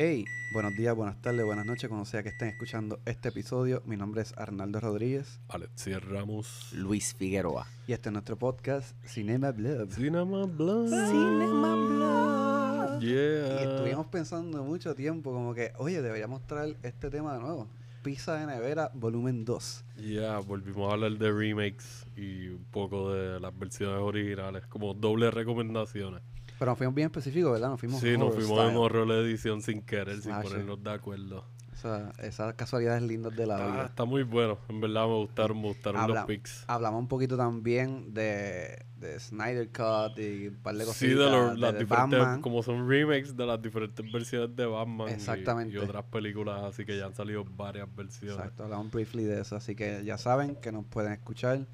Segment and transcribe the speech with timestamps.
[0.00, 3.82] Hey, buenos días, buenas tardes, buenas noches, cuando sea que estén escuchando este episodio.
[3.84, 6.72] Mi nombre es Arnaldo Rodríguez Alexia Ramos.
[6.72, 7.66] Luis Figueroa.
[7.88, 9.90] y este es nuestro podcast Cinema Blog.
[9.92, 10.88] Cinema Blood.
[10.88, 13.02] Cinema Blog.
[13.02, 13.62] Y Yeah.
[13.62, 17.68] estuvimos pensando mucho tiempo como que, oye, deberíamos traer este tema de nuevo.
[18.02, 19.84] Pizza de nevera, volumen 2.
[19.98, 25.30] Ya, volvimos a hablar de remakes y un poco de las versiones originales, como doble
[25.30, 26.22] recomendaciones.
[26.58, 27.68] Pero nos fuimos bien específicos, ¿verdad?
[27.70, 28.70] Nos fuimos Sí, nos fuimos style.
[28.70, 30.50] en horror edición sin querer, sin Slasher.
[30.50, 31.44] ponernos de acuerdo.
[31.72, 33.84] O sea, esas casualidades lindas de la Ah, vida.
[33.86, 36.64] está muy bueno, en verdad me gustaron, me gustaron Habla- los pics.
[36.66, 40.96] Hablamos un poquito también de, de Snyder Cut y un par de cositas.
[40.98, 42.42] Sí, de, los- de- las de diferentes, Batman.
[42.42, 45.72] como son remakes de las diferentes versiones de Batman y- Exactamente.
[45.76, 48.36] Y, otras películas, así que ya han salido varias versiones.
[48.36, 51.64] Exacto, hablamos briefly de eso, así que ya saben que nos pueden escuchar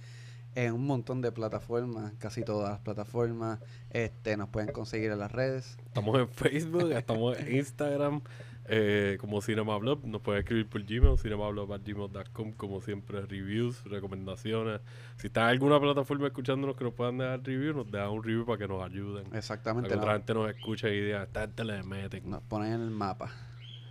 [0.55, 3.61] en un montón de plataformas, casi todas las plataformas.
[3.91, 5.77] Este, nos pueden conseguir en las redes.
[5.87, 8.21] Estamos en Facebook, estamos en Instagram,
[8.67, 10.05] eh, como CinemaBlog.
[10.07, 14.81] Nos pueden escribir por Gmail, cinemablog.gmail.com, como siempre, reviews, recomendaciones.
[15.17, 18.47] Si está en alguna plataforma escuchándonos que nos puedan dejar review, nos dejan un review
[18.47, 19.25] para que nos ayuden.
[19.25, 22.31] Para Exactamente, que otra nos, gente nos escuche y diga, esta gente le meten.
[22.31, 23.33] nos ponen en el mapa.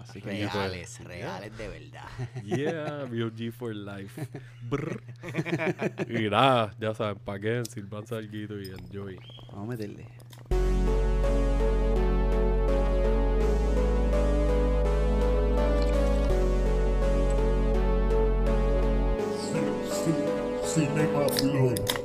[0.03, 0.29] Así que.
[0.29, 2.07] Reales, reales de verdad.
[2.43, 4.27] Yeah, VOG for life.
[4.69, 5.01] Brr.
[6.09, 9.17] y nada, ya saben, paguen, sirvan salguito y enjoy.
[9.51, 10.07] Vamos a meterle.
[20.73, 22.02] Cinema Blog.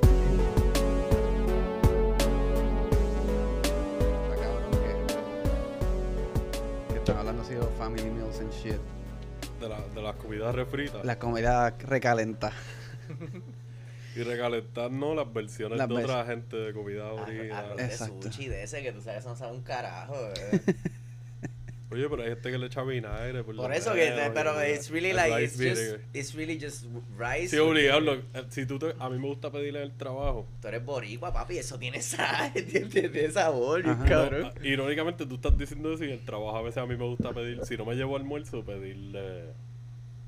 [7.54, 8.78] De los family meals and shit.
[9.60, 11.04] De, la, de las comidas refritas.
[11.04, 12.52] La comida recalenta.
[14.16, 17.76] Y recalentarnos las versiones Las de otra gente de comida Arroz original.
[17.76, 18.22] de Exacto.
[18.32, 20.16] sushi de ese que tú sabes, no sabe un carajo.
[21.90, 21.94] eh.
[21.94, 23.42] Oye, pero hay gente que le echa vinagre.
[23.44, 26.60] Por, Por eso que, dedos y pero it's really like, rice it's just, it's really
[26.60, 26.84] just
[27.18, 27.48] rice.
[27.48, 28.00] Sí, obligado.
[28.00, 30.46] lo- eh, si tú te- a mí me gusta pedirle el trabajo.
[30.60, 34.04] Tú eres boricua, papi, eso tiene sal, tiene, tiene sabor, Ajá.
[34.04, 34.52] cabrón.
[34.60, 37.32] No, irónicamente, tú estás diciendo eso y el trabajo a veces a mí me gusta
[37.32, 37.64] pedir.
[37.64, 39.44] Si no me llevo almuerzo, pedirle.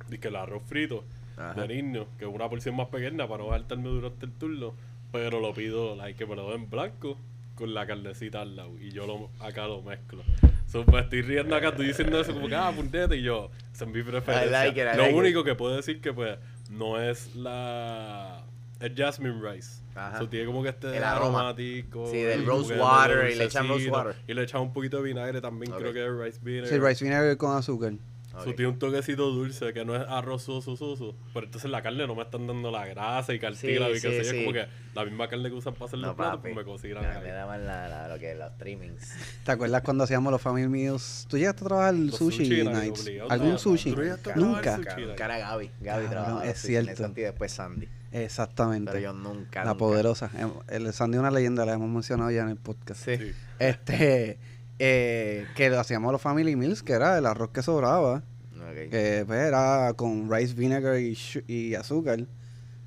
[0.09, 1.05] Dice el arroz frito
[1.37, 1.61] Ajá.
[1.61, 4.75] de niño, que es una porción más pequeña para no saltarme durante el turno.
[5.13, 7.19] Pero lo pido, like, que me lo den blanco
[7.55, 8.71] con la carnecita al lado.
[8.81, 10.23] Y yo lo, acá lo mezclo.
[10.71, 13.17] So, me estoy riendo acá, estoy diciendo eso como que, ah, puntete.
[13.17, 14.47] Y yo, esa es mi preferencia.
[14.47, 15.19] I like it, I lo like it.
[15.19, 16.39] único que puedo decir que, pues,
[16.71, 18.45] no es la.
[18.79, 19.83] Es jasmine rice.
[19.95, 20.19] Ajá.
[20.19, 22.07] So, tiene como que este El aromático.
[22.11, 24.15] Sí, del rose water, y le echan rose water.
[24.29, 25.81] Y le echan un poquito de vinagre también, Ok.
[25.81, 26.69] creo que es rice vinegar.
[26.69, 27.93] Sí, rice vinegar con azúcar.
[28.31, 28.57] So, Ok.
[28.57, 31.17] tiene un toquecito dulce que no es arroz soso, soso.
[31.35, 34.23] Pero entonces la carne no me están dando la grasa y cartílago y Sí, qué
[34.23, 34.33] sé sí, yo.
[34.33, 34.45] sí.
[34.45, 37.03] como que la misma carne que usan para hacer los No, platos, pues me cocinan
[37.13, 39.03] No, me da más la, la- lo que los trimmings.
[39.45, 41.27] ¿Te acuerdas cuando hacíamos los family meals?
[41.29, 43.93] ¿Tú llegaste a trabajar el Los sushi, sushi nights, obligado, ¿Algún no, sushi?
[43.93, 45.17] ¿tú llegaste a trabajar Nunca.
[45.17, 45.71] Cara, Gaby.
[45.81, 47.13] Gaby trabajaba es cierto.
[47.17, 47.89] Y después Sandy.
[48.13, 48.91] Exactamente.
[48.93, 49.61] Pero yo nunca.
[49.65, 49.79] La nunca.
[49.79, 50.31] poderosa.
[50.39, 53.05] Em, El Sandy es una leyenda, la hemos mencionado ya en el podcast.
[53.05, 53.17] Sí.
[53.17, 53.33] Sí.
[53.59, 54.39] Este,
[54.81, 58.25] eh, que lo hacíamos los family meals, que era el arroz que sobraba,
[58.57, 58.91] Ok.
[58.91, 62.27] que pues, era con rice vinegar y, y azúcar.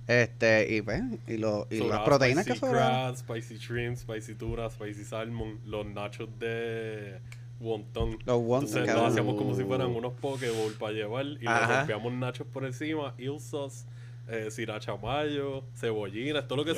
[0.08, 3.16] Este, y pues, y, lo, y las proteínas que spicy sobraban.
[3.16, 7.20] spicy shrimp, spicy tuna, spicy salmon, los nachos de
[7.62, 8.18] wonton.
[8.26, 9.04] Los wonton, Entonces cabrón.
[9.04, 11.78] lo hacíamos como si fueran unos pokeball para llevar y le Ajá.
[11.80, 13.86] rompíamos nachos por encima, eel sauce,
[14.28, 16.74] eh, sriracha mayo, cebollinas, todo lo que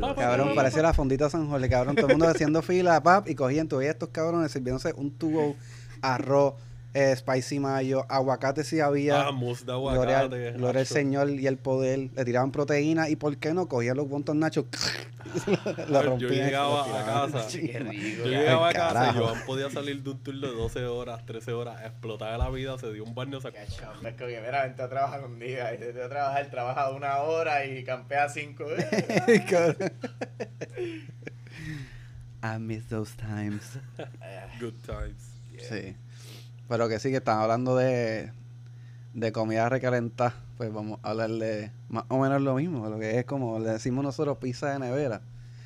[0.00, 1.96] pa, Cabrón, pa, parecía la fondita San Jorge, cabrón.
[1.96, 5.56] Todo el mundo haciendo fila, pap, y cogían, veías estos cabrones sirviéndose un tubo,
[6.02, 6.54] arroz,
[6.92, 9.28] eh, spicy mayo, aguacate si había.
[9.28, 10.52] Ah, mousse de Gloria, aguacate.
[10.52, 10.94] gloria al hacho.
[10.94, 12.10] Señor y el poder.
[12.14, 13.68] Le tiraban proteína y ¿por qué no?
[13.68, 14.64] Cogían los bontos nachos,
[15.88, 16.32] lo Yo rompían.
[16.46, 17.46] llegaba a casa.
[17.52, 18.24] Rico.
[18.24, 19.18] Yo llegaba a casa carajo.
[19.20, 22.76] y Joan podía salir de un turno de 12 horas, 13 horas, explotar la vida,
[22.78, 23.54] se dio un baño, se Es
[24.16, 27.84] que, mira, vente a trabajar un día, y vente a trabajar, trabaja una hora y
[27.84, 28.64] campea cinco.
[32.42, 33.78] I miss those times.
[34.58, 35.30] Good times.
[35.68, 35.94] Sí.
[36.70, 38.30] Pero que sí, que están hablando de,
[39.12, 40.34] de comida recalentada.
[40.56, 42.88] Pues vamos a hablar de más o menos lo mismo.
[42.88, 45.20] Lo que es como le decimos nosotros pizza de nevera.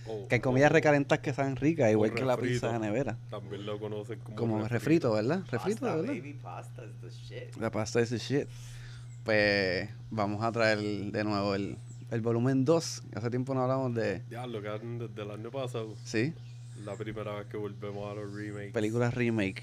[0.06, 3.18] Oh, Que hay comidas oh, recalentadas que saben ricas, igual que la pizza de nevera.
[3.30, 5.42] También lo conocen como, Como refrito, ¿verdad?
[5.50, 6.14] Refrito, Pasta, ¿verdad?
[6.14, 7.56] baby, pasta is the shit.
[7.60, 8.48] La pasta es shit.
[9.24, 11.76] Pues vamos a traer de nuevo el,
[12.10, 13.02] el volumen 2.
[13.14, 14.22] Hace tiempo no hablamos de.
[14.30, 15.94] Ya, lo que hacen desde el año pasado.
[16.04, 16.32] Sí,
[16.82, 18.72] La primera vez que volvemos a los remakes.
[18.72, 19.62] películas remake.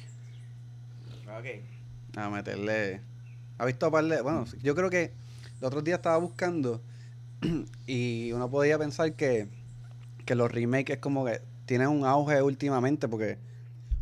[1.37, 2.17] Ok.
[2.17, 3.01] A meterle.
[3.57, 5.11] ¿Ha visto par de- Bueno, yo creo que
[5.59, 6.81] el otro día estaba buscando
[7.87, 9.47] y uno podía pensar que,
[10.25, 13.37] que los remakes es como que tienen un auge últimamente porque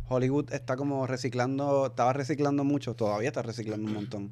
[0.08, 4.30] Hollywood está como reciclando, estaba reciclando mucho, todavía está reciclando un montón.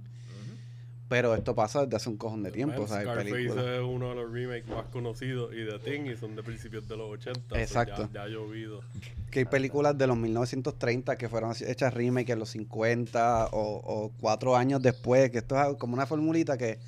[1.09, 3.65] Pero esto pasa desde hace un cojón de tiempo, o sea, hay Scarface películas.
[3.65, 6.97] es uno de los remakes más conocidos y The Thing y son de principios de
[6.99, 7.41] los 80.
[7.49, 8.09] so Exacto.
[8.13, 8.83] Ya, ya ha llovido.
[9.31, 14.13] Que hay películas de los 1930 que fueron hechas remake en los 50 o, o
[14.21, 16.79] cuatro años después, que esto es como una formulita que,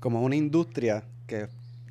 [0.00, 1.46] como una industria que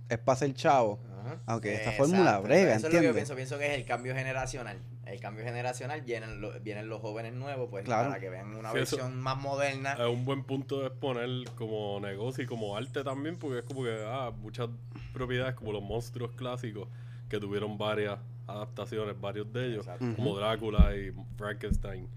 [0.09, 1.00] es para ser chavo.
[1.23, 1.38] Ajá.
[1.45, 3.13] Aunque esta fórmula brega, Eso es lo que yo ¿entiendes?
[3.15, 3.35] pienso.
[3.35, 4.77] Pienso que es el cambio generacional.
[5.11, 8.09] El cambio generacional, vienen, lo- vienen los jóvenes nuevos, pues Claro.
[8.09, 9.93] para que vean una Sí, versión más moderna.
[9.93, 13.83] Es un buen punto de exponer como negocio y como arte también, porque es como
[13.83, 14.69] que ah, muchas
[15.13, 16.87] propiedades como los monstruos clásicos
[17.29, 20.15] que tuvieron varias adaptaciones, varios de ellos, Exacto.
[20.15, 22.07] Como Drácula y Frankenstein.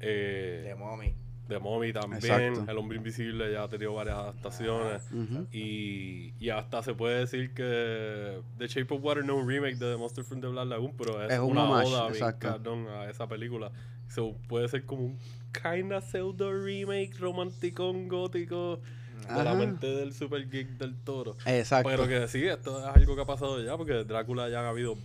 [0.00, 1.14] Eh, De mommy.
[1.50, 2.70] The Mommy también, Exacto.
[2.70, 5.02] El Hombre Invisible ya ha tenido varias adaptaciones.
[5.52, 9.76] Y, y hasta se puede decir que The Shape of Water no es un remake
[9.76, 13.10] de The Monster from the Black Lagoon, pero es, Es un una homage, oda a
[13.10, 13.72] esa película.
[14.08, 15.18] So, puede ser como un
[15.52, 18.80] kinda pseudo remake romanticón gótico
[19.28, 21.36] de la mente del super geek del toro.
[21.46, 21.88] Exacto.
[21.88, 24.96] Pero que sí, esto es algo que ha pasado ya, porque Drácula ya ha habido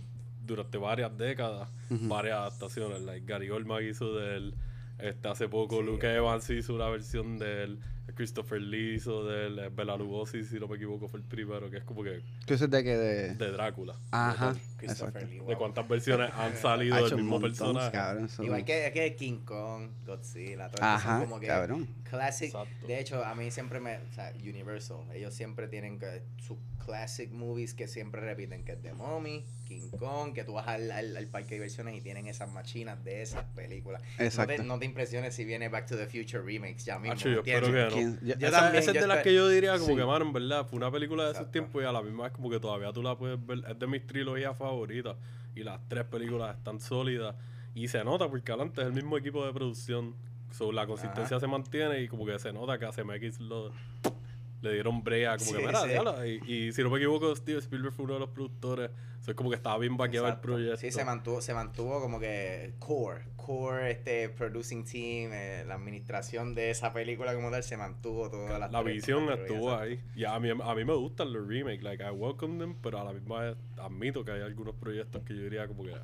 [0.46, 3.02] durante varias décadas varias adaptaciones.
[3.02, 4.54] Like Gary Oldman hizo del
[4.98, 6.16] este, hace poco Sí, Luke eh.
[6.16, 7.78] Evans hizo una versión del
[8.14, 11.78] Christopher Lee hizo del eh, Bela Lugosi, si no me equivoco, fue el primero, que
[11.78, 13.34] es como que ¿Tú dices de que de...?
[13.34, 13.94] de Drácula.
[14.12, 14.54] Ajá.
[14.78, 15.44] Christopher Exacto.
[15.44, 17.92] Lee, De cuántas versiones han salido Ha del mismo montón, personaje.
[17.92, 21.88] cabrón, son- Igual que, que King Kong, Godzilla, todo eso son como que cabrón.
[22.08, 22.46] classic.
[22.54, 22.86] Exacto.
[22.86, 27.32] De hecho, a mí siempre me, o sea, Universal, ellos siempre tienen que, sus classic
[27.32, 31.16] movies que siempre repiten, que es The Mommy, King Kong, que tú vas al, al,
[31.16, 34.02] al parque de diversiones y tienen esas machinas de esas películas.
[34.18, 34.52] Exacto.
[34.52, 37.12] No te, no te impresiones si viene Back to the Future remakes ya mismo.
[37.14, 37.88] Hacho, yo espero que no.
[37.90, 39.96] ¿Quién- yo- Yo esa, también, esa es yo de las que yo diría como Sí.
[39.96, 41.52] que, mano, en verdad, fue una película de esos Exacto.
[41.52, 43.64] tiempos y a la misma vez como que todavía tú la puedes ver.
[43.68, 45.16] Es de mis trilogías favoritas
[45.54, 47.34] y las tres películas están sólidas
[47.74, 50.14] y se nota porque adelante es el mismo equipo de producción.
[50.52, 53.72] So, la consistencia se mantiene y como que se nota que a CMX lo,
[54.62, 55.36] le dieron brea.
[55.36, 55.88] Como Sí, que, mira, sí.
[55.88, 58.90] diablo", Y, y si no me equivoco, Steve Spielberg fue uno de los productores.
[59.20, 60.76] So, es como que estaba bien vaqueado el proyecto.
[60.76, 66.54] Sí, se mantuvo, se mantuvo como que core, core este producing team, eh, la administración
[66.54, 70.00] de esa película como tal se mantuvo toda la La visión estuvo ahí.
[70.14, 73.04] Y a mí, a mí me gustan los remakes, like I welcome them, pero a
[73.04, 75.94] la misma vez admito que hay algunos proyectos que yo diría como que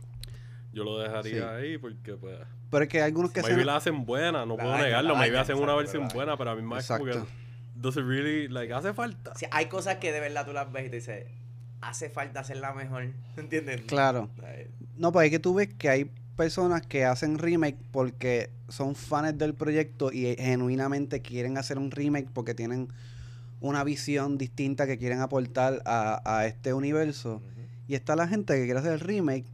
[0.72, 1.38] yo lo dejaría Sí.
[1.64, 2.38] ahí porque pues
[2.70, 3.64] Pero es que hay algunos que maybe se...
[3.66, 6.62] la hacen buena, no La puedo negarlo, maybe hacen una versión buena, pero a mí
[6.62, 7.12] más como que.
[7.82, 9.34] Does it really like hace falta.
[9.36, 11.26] Sí, hay cosas que de verdad tú las ves y te dices,
[11.80, 13.82] hace falta hacerla mejor, ¿entiendes?
[13.82, 14.30] Claro.
[14.96, 19.36] No, pues es que tú ves que hay personas que hacen remake porque son fans
[19.36, 22.88] del proyecto y genuinamente quieren hacer un remake porque tienen
[23.60, 27.42] una visión distinta que quieren aportar a, a este universo.
[27.88, 29.44] Y está la gente que quiere hacer el remake,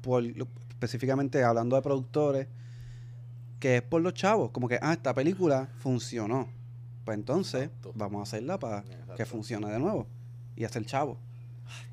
[0.00, 2.46] por, lo- específicamente hablando de productores,
[3.60, 4.50] que es por los chavos.
[4.50, 6.48] Como que, ah, esta película funcionó.
[7.06, 7.92] Pues entonces Exacto.
[7.94, 9.14] vamos a hacerla para Exacto.
[9.14, 10.06] que funcione de nuevo.
[10.56, 11.16] Y hacer chavo.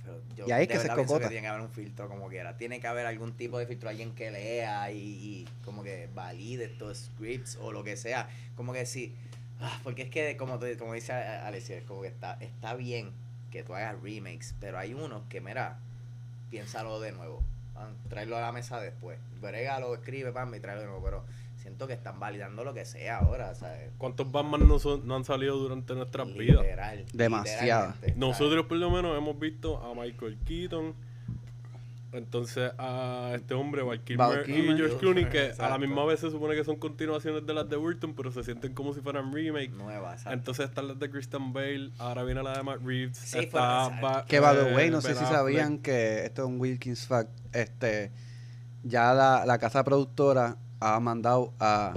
[0.04, 1.30] Pero yo Y ahí es que se cocota.
[1.30, 2.58] tiene que haber un filtro como quiera.
[2.58, 6.66] Tiene que haber algún tipo de filtro, alguien que lea y, y como que valide
[6.66, 8.28] estos scripts o lo que sea.
[8.58, 9.16] Como que sí.
[9.62, 13.12] ah, porque es que, como, como dice Alexia, es como que está, está bien
[13.52, 15.78] que tú hagas remakes, pero hay unos que, mira,
[16.50, 17.44] piénsalo de nuevo.
[17.76, 19.20] ah, Tráelo a la mesa después.
[19.42, 21.04] Brégalo, escribe, pam, y tráelo de nuevo.
[21.04, 21.24] Pero
[21.64, 23.90] siento que están validando lo que sea ahora, ¿sabes?
[23.98, 26.62] ¿Cuántos Batman no, son- no han salido durante nuestras vidas?
[26.62, 27.06] Literal.
[27.12, 28.16] Literalmente, ¿sabes?
[28.18, 30.94] Nosotros por lo menos hemos visto a Michael Keaton,
[32.12, 34.78] entonces a este hombre, Val Kilmer, Val y.
[34.78, 37.76] George Clooney, que a la misma vez se supone que son continuaciones de las de
[37.76, 39.72] Burton, pero se sienten como si fueran remake.
[39.72, 40.34] Nueva, exacto.
[40.34, 44.26] Entonces están las de Christian Bale, ahora viene la de Matt Reeves, Sí, está Ba-
[44.28, 47.32] Que by the eh, way, no sé si sabían que esto es un Wilkins fact.
[47.52, 48.12] Este,
[48.84, 51.94] ya la, la casa productora ha mandado a,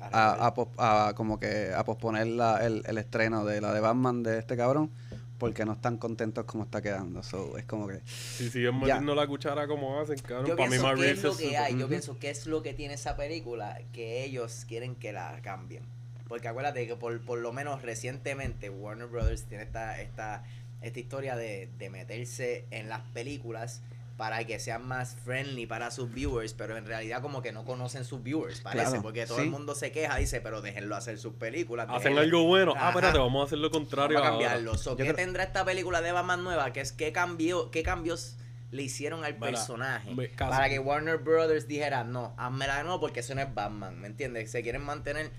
[0.00, 4.38] a, a como que a posponer la- el, el estreno de la de Batman de
[4.38, 4.90] este cabrón
[5.38, 7.22] porque no están contentos como está quedando.
[7.22, 10.76] So, es como que Si siguen metiendo la cuchara como hacen, cabrón, Yo para mí
[10.76, 13.16] pienso que Reeves es lo que hay, yo pienso que es lo que tiene esa
[13.16, 15.84] película que ellos quieren que la cambien.
[16.26, 20.42] Porque acuérdate que por, por lo menos recientemente Warner Brothers tiene esta, esta,
[20.82, 23.80] esta historia de, de meterse en las películas
[24.18, 28.04] para que sean más friendly para sus viewers, pero en realidad como que no conocen
[28.04, 29.44] sus viewers, parece, Claro, porque todo sí.
[29.44, 31.86] el mundo se queja, dice, pero déjenlo hacer sus películas.
[31.88, 34.46] Hacen déjenlo- algo bueno, ah, espérate, vamos a hacer lo contrario Vamos a ahora.
[34.48, 34.76] cambiarlo.
[34.76, 36.72] So, ¿Qué creo- tendrá esta película de Batman nueva?
[36.72, 38.34] ¿Qué, es, qué, cambió, ¿Qué cambios
[38.72, 40.12] le hicieron al personaje?
[40.34, 44.00] casi- Para que Warner Brothers dijera, no, házmela de nuevo porque eso no es Batman,
[44.00, 44.50] ¿me entiendes?
[44.50, 45.30] Se quieren mantener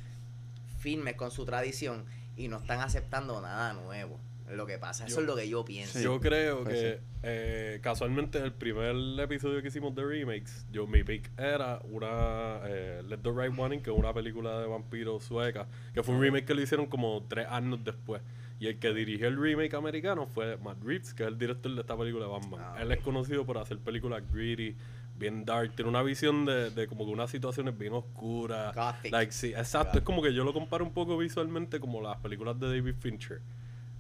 [0.79, 2.05] firmes con su tradición
[2.37, 4.17] y no están aceptando nada nuevo.
[4.51, 5.99] Lo que pasa, eso Yo- es lo que yo pienso.
[5.99, 11.03] Yo creo pues que eh, casualmente el primer episodio que hicimos de remakes, yo mi
[11.03, 15.23] pick era una eh, Let the Right One In, que es una película de vampiros
[15.23, 18.21] sueca, que fue un remake que lo hicieron como tres años después.
[18.59, 21.79] Y el que dirigió el remake americano fue Matt Reeves, que es el director de
[21.81, 22.59] esta película de Batman.
[22.61, 24.75] Ah, Él es conocido por hacer películas gritty,
[25.17, 28.75] bien dark, tiene una visión de, de como que unas situaciones bien oscuras.
[29.11, 32.59] Like, sí, exacto, es como que yo lo comparo un poco visualmente como las películas
[32.59, 33.41] de David Fincher.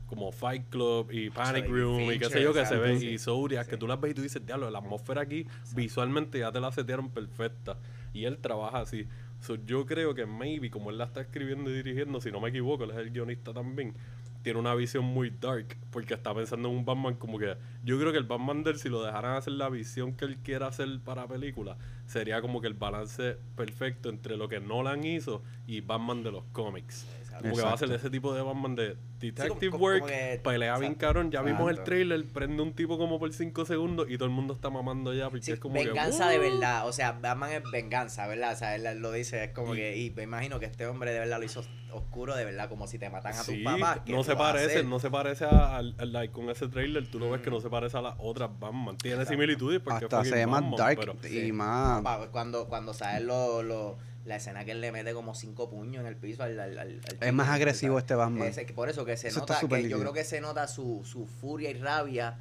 [0.09, 2.99] Como Fight Club y Panic Room y qué sé yo que se exacto, ve.
[2.99, 3.09] sí.
[3.09, 6.51] Y Zodiac, que tú las ves y tú dices, diablo, la atmósfera aquí visualmente ya
[6.51, 7.77] te la setearon perfecta.
[8.11, 9.07] Y él trabaja así.
[9.41, 12.49] So, yo creo que maybe, como él la está escribiendo y dirigiendo, si no me
[12.49, 13.93] equivoco, él es el guionista también,
[14.41, 17.55] tiene una visión muy dark, porque está pensando en un Batman como que...
[17.83, 20.37] Yo creo que el Batman de él, si lo dejaran hacer la visión que él
[20.37, 25.43] quiera hacer para película, sería como que el balance perfecto entre lo que Nolan hizo
[25.67, 27.05] y Batman de los cómics.
[27.29, 27.43] Exacto.
[27.43, 28.07] Como que va a ser Exacto.
[28.07, 31.05] ese tipo de Batman de detective como- work, como que- pelea bien exacto.
[31.07, 31.31] cabrón.
[31.31, 34.53] Ya vimos el trailer, prende un tipo como por 5 segundos y todo el mundo
[34.53, 36.33] está mamando ya porque Sí, es como venganza que...
[36.33, 36.53] de "Woo".
[36.59, 38.53] verdad, o sea, Batman es venganza, ¿verdad?
[38.53, 41.11] O sea, él lo dice, es como Y- que, y me imagino que este hombre
[41.13, 44.01] de verdad lo hizo oscuro, de verdad, como si te matan a tus papás.
[44.05, 44.85] ¿qué no se vas a parece, hacer?
[44.85, 47.59] no se parece a, al- al- like, con ese trailer, tú lo ves que no
[47.61, 48.95] se parece a las otras Batman.
[48.97, 49.33] Tiene Exacto.
[49.33, 51.51] similitudes porque Hasta se ve más Batman, dark pero- y Sí.
[51.51, 52.01] más...
[52.03, 53.97] Pa- Cuando, cuando sale lo, lo-
[54.29, 57.01] la escena que él le mete como cinco puños en el piso al, al, al-
[57.09, 58.03] al Es más chico, agresivo ¿sabes?
[58.03, 58.51] este Batman.
[58.53, 61.25] Que por eso que se Eso nota, que yo creo que se nota su, su
[61.25, 62.37] furia y rabia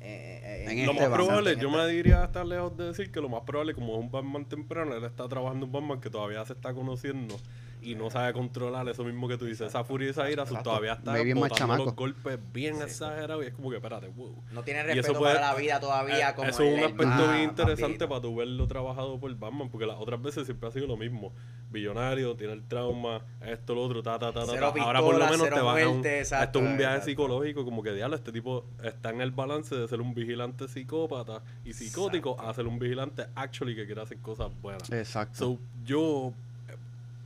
[0.00, 1.26] eh, eh, En Lo este más Batman.
[1.26, 3.92] probable, en yo este- me diría estar lejos de decir que lo más probable, como
[3.92, 7.36] es un Batman temprano, él está trabajando un Batman que todavía se está conociendo
[7.82, 10.92] y no sabe controlar eso mismo que tú dices, esa furia y esa ira, todavía
[10.94, 12.82] está botando los golpes bien Sí.
[12.82, 14.34] exagerados y es como que, espérate, wow.
[14.52, 17.42] No tiene respeto puede- para la vida todavía Eh, como eso es un aspecto bien
[17.50, 18.08] interesante papito.
[18.08, 21.32] para tu verlo trabajado por Batman, porque las otras veces siempre ha sido lo mismo.
[21.70, 24.82] Billonario, tiene el trauma, esto, lo otro, ta, ta, ta, ta, ta.
[24.82, 27.10] Ahora por lo menos te baja un, exacto, esto es un viaje exacto.
[27.10, 31.42] psicológico, como que diablo, este tipo está en el balance de ser un vigilante psicópata
[31.64, 34.90] y psicótico a ser un vigilante actually que quiere hacer cosas buenas.
[34.92, 35.38] Exacto.
[35.38, 36.32] So, yo,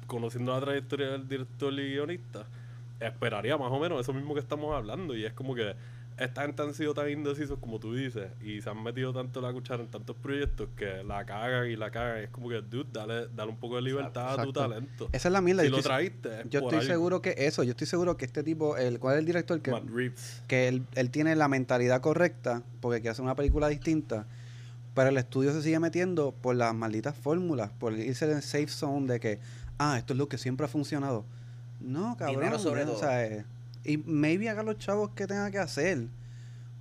[0.07, 2.47] conociendo la trayectoria del director y guionista,
[3.01, 5.17] esperaría más o menos eso mismo que estamos hablando.
[5.17, 5.75] Y es como que
[6.19, 9.53] esta gente han sido tan indecisos como tú dices y se han metido tanto la
[9.53, 12.19] cuchara en tantos proyectos que la cagan y la cagan.
[12.25, 15.09] Es como que, dude, dale, dale un poco de libertad a tu talento.
[15.13, 15.63] Esa es la mierda.
[15.63, 18.77] si yo lo traíste, yo estoy seguro que eso, yo estoy seguro que este tipo,
[18.77, 19.61] el, ¿cuál es el director?
[19.61, 20.43] Que, Matt Reeves.
[20.47, 24.27] que él, él tiene la mentalidad correcta porque quiere hacer una película distinta,
[24.97, 28.67] pero el estudio se sigue metiendo por las malditas fórmulas, por irse en el safe
[28.69, 29.39] zone de que,
[29.79, 31.25] ah, esto es lo que siempre ha funcionado.
[31.81, 32.37] No, cabrón.
[32.41, 33.01] Dinero sobre ya, o todo.
[33.01, 33.45] sea, eh,
[33.85, 36.07] y maybe haga los chavos que tenga que hacer,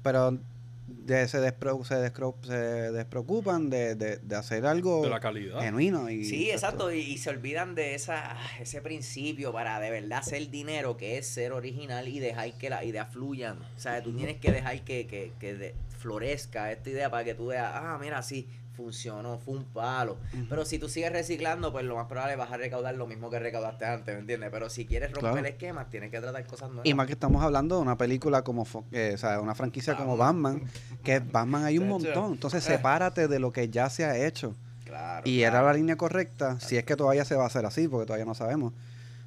[0.02, 0.40] pero
[0.88, 2.54] de- se, despre- se, se
[2.94, 5.60] despreocupan de, de, de hacer algo De la calidad.
[5.60, 6.10] genuino.
[6.10, 10.50] Y, Sí, exacto, y, y se olvidan de esa ese principio para de verdad hacer
[10.50, 13.58] dinero, que es ser original y dejar que las ideas fluyan.
[13.76, 17.34] O sea, tú tienes que dejar que, que, que de- florezca esta idea para que
[17.34, 20.18] tú veas, ah, mira, sí, funcionó, fue un palo.
[20.48, 23.32] Pero si tú sigues reciclando, pues lo más probable es vas a recaudar lo mismo
[23.32, 24.50] que recaudaste antes, ¿me entiendes?
[24.52, 25.48] Pero si quieres romper Claro.
[25.48, 26.86] esquemas, tienes que tratar cosas nuevas.
[26.86, 30.16] Y más que estamos hablando de una película como, eh, o sea, una franquicia como
[30.16, 30.62] Batman,
[31.04, 32.34] que Batman hay un montón.
[32.34, 34.56] Entonces sepárate de lo que ya se ha hecho.
[34.84, 35.28] Claro.
[35.28, 38.06] Y era la línea correcta, si es que todavía se va a hacer así, porque
[38.06, 38.74] todavía no sabemos.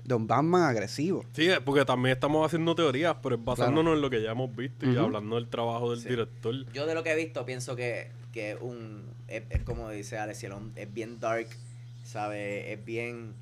[0.09, 1.25] De un Batman agresivo.
[1.35, 4.55] Sí, es porque también estamos haciendo teorías, pero es basándonos en lo que ya hemos
[4.57, 6.09] visto y hablando del trabajo del Sí.
[6.09, 6.55] director.
[6.73, 10.43] Yo de lo que he visto pienso que, que un es, es como dice Alex,
[10.77, 11.47] es bien dark,
[12.05, 12.73] ¿sabe?
[12.73, 13.35] Es bien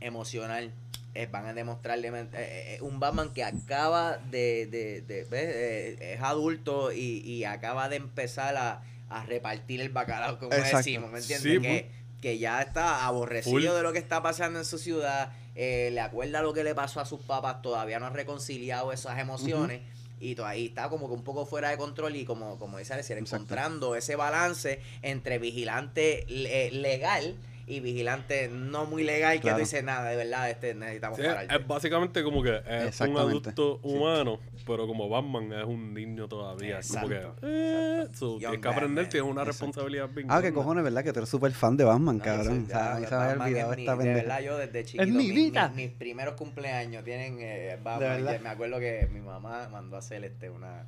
[0.00, 0.72] emocional.
[1.14, 5.42] Es- van a demostrarle eh, eh, un Batman que acaba de, de, de- ¿ves?
[5.54, 10.76] Eh, es adulto y, y acaba de empezar a, a repartir el bacalao, como Exacto.
[10.78, 11.52] decimos, ¿me entiendes?
[11.54, 13.62] Sí, que, que ya está aborrecido Full.
[13.76, 17.00] de lo que está pasando en su ciudad, eh, le acuerda lo que le pasó
[17.00, 19.80] a sus papás, todavía no ha reconciliado esas emociones.
[20.20, 23.10] Y ahí está como que un poco fuera de control y como, como dice Alex,
[23.10, 23.34] Exacto.
[23.36, 27.36] encontrando ese balance entre vigilante le- legal
[27.68, 29.56] y vigilante no muy legal que Claro.
[29.56, 31.46] tú dices, nada, de verdad, este necesitamos Sí, parar.
[31.52, 36.78] es básicamente como que es un adulto humano, pero como Batman es un niño todavía.
[36.78, 39.66] es Como que, Exacto, eh, so, tienes que aprender, tienes una Exacto.
[39.66, 41.02] responsabilidad bien Ah, qué cojones, ¿verdad?
[41.02, 42.64] Que tú eres súper fan de Batman, No, cabrón.
[42.64, 44.20] o sea, ya, a mí se me había Batman olvidado es mi- esta De pendeja.
[44.26, 48.24] verdad, yo desde chiquito, mi mi- mi- mis primeros cumpleaños tienen eh, Batman.
[48.24, 50.86] ¿De Me acuerdo que mi mamá mandó a hacer este una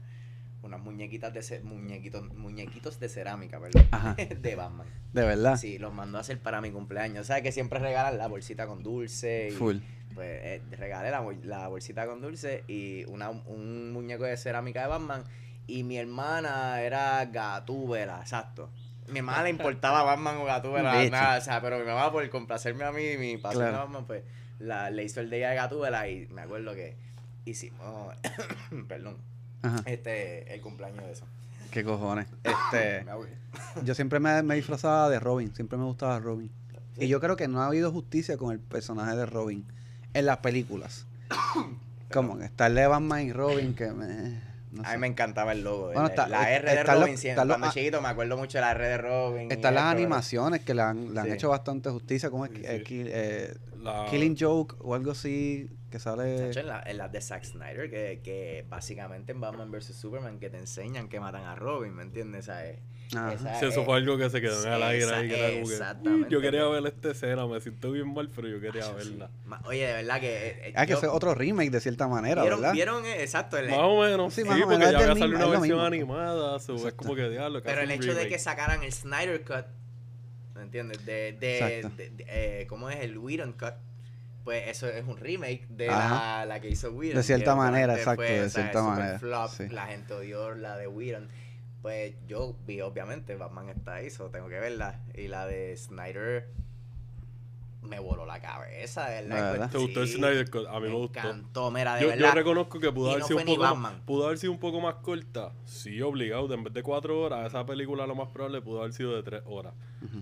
[0.62, 4.15] unas muñequitas de muñequitos muñequitos de cerámica, perdón, Ajá.
[4.41, 4.87] de Batman.
[5.12, 5.57] De verdad.
[5.57, 7.21] Sí, los mandó a hacer para mi cumpleaños.
[7.23, 9.49] O sea, que siempre regalan la bolsita con dulce.
[9.50, 9.77] Y, Full.
[10.15, 14.83] Pues eh, regalé la, bol- la bolsita con dulce y una, un muñeco de cerámica
[14.83, 15.23] de Batman.
[15.67, 18.71] Y mi hermana era Gatúbela, exacto.
[19.07, 22.85] Mi hermana le importaba Batman o Gatúbela, nada, o sea, pero mi mamá por complacerme
[22.85, 23.77] a mí, mi pasión Claro.
[23.77, 24.23] a Batman, pues
[24.59, 26.97] la, le hizo el día de Gatúbela y me acuerdo que
[27.45, 28.15] hicimos,
[28.88, 29.19] perdón,
[29.62, 29.83] Ajá.
[29.87, 31.25] este, el cumpleaños de eso.
[31.71, 32.27] ¿Qué cojones?
[32.45, 33.05] Este,
[33.85, 35.55] yo siempre me, me disfrazaba de Robin.
[35.55, 36.50] Siempre me gustaba Robin.
[36.97, 37.05] Sí.
[37.05, 39.65] Y yo creo que no ha habido justicia con el personaje de Robin
[40.15, 41.07] en las películas.
[42.12, 44.41] Como que está el de Batman y Robin que me...
[44.73, 45.87] no A mí me encantaba el logo.
[45.87, 47.45] Bueno, el- está- la R de están los- Robin, siempre.
[47.45, 49.53] los- cuando chiquito me acuerdo mucho de la R de Robin.
[49.53, 51.33] Están las animaciones que le han, le han Sí.
[51.33, 52.31] hecho bastante justicia.
[52.31, 52.53] como es?
[52.53, 52.83] Sí, Eh.
[52.87, 56.50] Kill- eh, La- Killing Joke o algo así que sale...
[56.50, 59.95] En la- en las de Zack Snyder, que, que básicamente en Batman vs.
[59.95, 62.45] Superman, que te enseñan que matan a Robin, ¿me entiendes?
[62.45, 62.78] Esa es-
[63.16, 63.33] Ajá.
[63.33, 65.28] esa Sí, eso es- fue algo que se quedó en el aire ahí.
[65.28, 66.26] Que era como que, Exactamente.
[66.26, 69.30] "Uy, yo quería ver esta escena, me siento bien mal, pero yo quería verla.
[69.47, 70.26] Ma- Oye, de verdad que.
[70.28, 72.75] eh, eh, Ah, que ese es otro remake de cierta manera, ¿Vieron, ¿verdad?
[72.75, 73.57] vieron, eh, exacto.
[73.57, 75.62] el- Más o menos, Sí, sí, más o menos, porque ya había salido una versión
[75.62, 75.83] mismo.
[75.87, 77.62] animada, so, es como que diablo.
[77.62, 79.64] pero el hecho de que sacaran el Snyder Cut,
[80.54, 81.07] ¿me entiendes?
[81.07, 83.73] De, de- de- eh, ¿Cómo es el Whedon Cut?
[84.49, 87.17] Pues eso es un remake de la, la que hizo Whedon.
[87.17, 89.69] De cierta manera, exacto, de o sea, cierta manera, flop, sí.
[89.69, 91.28] La gente odió la de Whedon.
[91.83, 95.02] Pues yo vi, obviamente, Batman está ahí, so tengo que verla.
[95.12, 96.49] Y la de Snyder
[97.83, 99.53] me voló la cabeza, de ¿De verdad.
[99.53, 99.71] verdad?
[99.71, 100.67] ¿Te gustó el Snyder Cut?
[100.67, 101.19] A mí me, gustó.
[101.21, 102.35] encantó, mira, de Yo, yo verdad.
[102.35, 104.95] reconozco que pudo haber no sido un poco más, pudo haber sido un poco más
[104.97, 105.53] corta.
[105.65, 109.15] Sí, obligado, en vez de cuatro horas, esa película lo más probable pudo haber sido
[109.15, 109.73] de tres horas.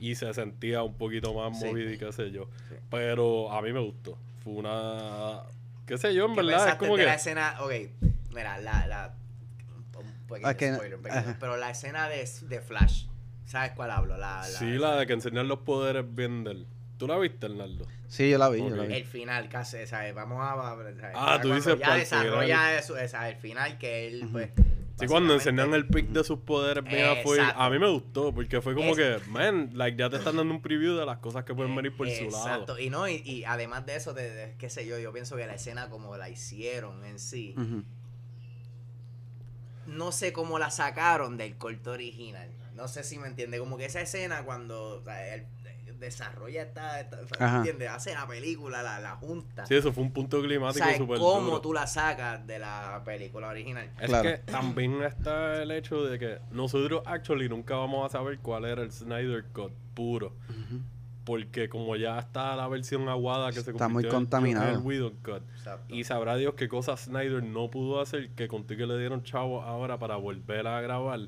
[0.00, 1.66] Y se sentía un poquito más Sí.
[1.66, 2.48] movida y qué sé yo.
[2.68, 2.76] Sí.
[2.90, 4.16] Pero a mí me gustó.
[4.44, 5.40] Fue una...
[5.86, 7.06] qué sé yo, en ¿Qué verdad, es como de que...
[7.06, 7.56] la escena?
[7.60, 7.72] Ok,
[8.34, 8.86] mira, la...
[8.86, 9.14] la
[9.98, 13.06] un pequeño Ah, que- spoiler, un pequeño- pero la escena de, de Flash,
[13.46, 14.16] ¿sabes cuál hablo?
[14.18, 16.66] La, la- Sí, la de que enseñan los poderes bien del...
[16.98, 17.86] ¿Tú la viste, Arnaldo?
[18.08, 18.88] Sí, yo la vi, yo la Ok.
[18.88, 18.94] vi.
[18.94, 20.14] El final, casi, ¿sabes?
[20.14, 20.54] Vamos a...
[20.76, 20.96] ¿sabes?
[21.14, 24.50] Ah, Ya tú dices Ya desarrolla eso, esa, el final que él, pues...
[24.98, 27.60] Sí, cuando enseñan el pick de sus poderes bien fue Exacto.
[27.60, 30.54] A mí me gustó, porque fue como Es- que, man, like, ya te están dando
[30.54, 32.48] un preview de las cosas que pueden venir por su lado.
[32.48, 35.36] Exacto, y no, y, y además de eso, de, de- qué sé yo, yo pienso
[35.36, 37.54] que la escena como la hicieron en sí,
[39.86, 42.48] no sé cómo la sacaron del corto original.
[42.74, 43.58] No sé si me entiende.
[43.58, 45.44] Como que esa escena cuando o sea, él
[45.98, 47.88] desarrolla esta, esta- o.
[47.90, 49.66] Hace la película, la, la junta.
[49.66, 51.60] Sí, eso fue un punto o climático sea, súper ¿cómo duro.
[51.60, 53.90] tú la sacas de la película original?
[54.00, 54.28] Es Claro.
[54.30, 58.82] que también está el hecho de que nosotros actually nunca vamos a saber cuál era
[58.82, 60.32] el Snyder Cut puro.
[61.24, 64.68] Porque como ya está la versión aguada que se Está muy convirtió en- contaminado.
[64.68, 65.42] en el Whedon Cut.
[65.56, 65.92] Exacto.
[65.92, 69.60] Y sabrá Dios qué cosas Snyder no pudo hacer que contigo que le dieron chavo
[69.62, 71.18] ahora para volver a grabar.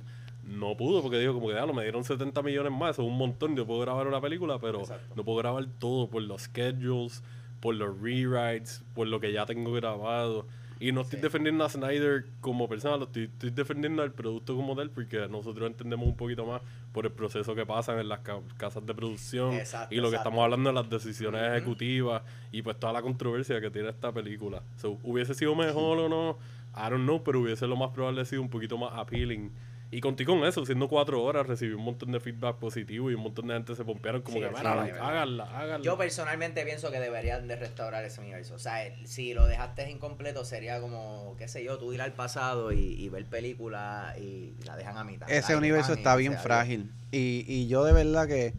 [0.48, 3.16] No pudo porque dijo como que "Diablo, me dieron 70 millones más, eso es un
[3.18, 5.14] montón, yo puedo grabar una película, pero Exacto.
[5.14, 7.22] no puedo grabar todo por los schedules,
[7.60, 10.46] por los rewrites, por lo que ya tengo grabado.
[10.80, 11.22] Y no estoy Sí.
[11.24, 15.66] defendiendo a Snyder como persona, lo estoy, estoy defendiendo al producto como tal, porque nosotros
[15.66, 19.54] entendemos un poquito más por el proceso que pasan en las ca- casas de producción
[19.54, 23.60] Exacto, y lo que estamos hablando de las decisiones ejecutivas y pues toda la controversia
[23.60, 24.62] que tiene esta película.
[24.76, 26.38] So, ¿Hubiese sido mejor o no?
[26.76, 29.50] I don't know, pero hubiese lo más probable sido un poquito más appealing.
[29.90, 33.22] Y contigo con eso, siendo cuatro horas, recibí un montón de feedback positivo y un
[33.22, 35.82] montón de gente se pompearon como Sí, que, sí, "Mira, háganla, háganla.
[35.82, 38.54] Yo personalmente pienso que deberían de restaurar ese universo.
[38.54, 42.12] O sea, el- si lo dejaste incompleto sería como, qué sé yo, tú ir al
[42.12, 45.30] pasado y, y ver películas y la dejan a mitad.
[45.30, 46.90] Ese universo está bien frágil.
[47.10, 48.52] Y, y yo de verdad que.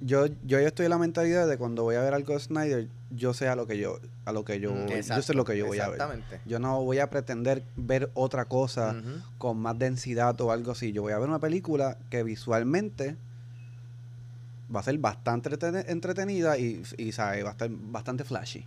[0.00, 2.88] Yo, yo ya estoy en la mentalidad de cuando voy a ver algo de Snyder,
[3.10, 5.56] yo sé a lo que yo, a lo que yo, Mm, yo sé lo que
[5.56, 5.94] yo voy a ver.
[5.94, 6.40] Exactamente.
[6.44, 8.94] Yo no voy a pretender ver otra cosa
[9.38, 10.92] con más densidad o algo así.
[10.92, 13.16] Yo voy a ver una película que visualmente
[14.74, 18.64] va a ser bastante entreten- entretenida y, y sabe, va a estar bastante flashy.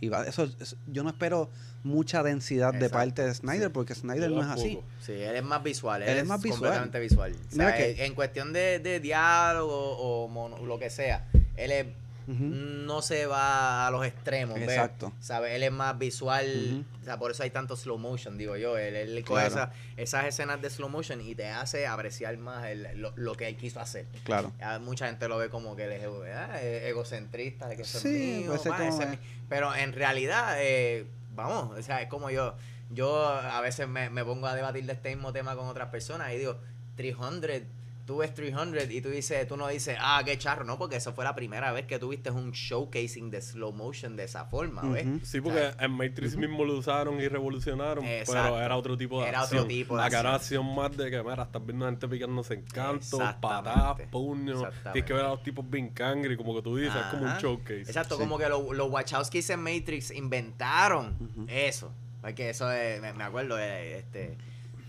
[0.00, 1.48] Y va, eso, eso- yo no espero
[1.84, 3.72] mucha densidad de parte de Snyder sí.
[3.72, 4.80] porque Snyder no es así.
[5.00, 6.02] Sí, él es más visual.
[6.02, 6.60] Él, Él es es más visual.
[6.60, 7.32] completamente visual.
[7.32, 11.70] O sea, Mira que- en cuestión de, de diálogo o mono- lo que sea, él
[11.72, 11.86] es-
[12.26, 14.58] No se va a los extremos.
[14.58, 15.12] Exacto.
[15.20, 15.52] ¿Sabes?
[15.54, 16.84] Él es más visual.
[17.00, 18.76] O sea, por eso hay tanto slow motion, digo yo.
[18.78, 19.72] Él, él coge Claro.
[19.72, 23.48] esa- esas escenas de slow motion y te hace apreciar más el- lo, lo que
[23.48, 24.06] él quiso hacer.
[24.24, 24.52] Claro.
[24.58, 26.04] Ya mucha gente lo ve como que él es
[26.36, 31.82] ah, es egocentrista, de que Sí, es mío, ese Pero en realidad, eh, vamos, o
[31.82, 32.54] sea, es como yo.
[32.90, 36.30] Yo a veces me, me pongo a debatir de este mismo tema con otras personas
[36.32, 36.58] y digo,
[36.96, 37.62] 300,
[38.04, 41.12] tú ves 300 y tú dices, tú no dices, ah, qué charro, no, porque eso
[41.12, 45.06] fue la primera vez que tuviste un showcasing de slow motion de esa forma, ¿ves?
[45.22, 48.42] Sí, porque en Matrix mismo lo usaron y revolucionaron, Exacto.
[48.42, 49.60] pero era otro tipo de Era acción.
[49.60, 50.34] otro tipo de era acción.
[50.62, 54.64] acción más de que, mira, estás viendo gente picándose en cantos, patadas, puños.
[54.92, 57.38] Tienes que ver a los tipos bien cangri, como que tú dices, es como un
[57.38, 57.80] showcase.
[57.82, 58.20] Exacto, Sí.
[58.22, 61.92] como que lo- los Wachowskis en Matrix inventaron eso.
[62.20, 64.36] Porque eso es, me, me acuerdo, de este,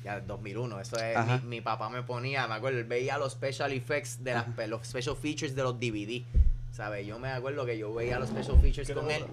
[0.03, 3.71] ya 2001, eso es, mi, mi papá me ponía, me acuerdo, él veía los special
[3.71, 6.23] effects, de las, los special features de los DVD.
[6.71, 7.05] ¿Sabes?
[7.05, 9.23] Yo me acuerdo que yo veía los special features con él.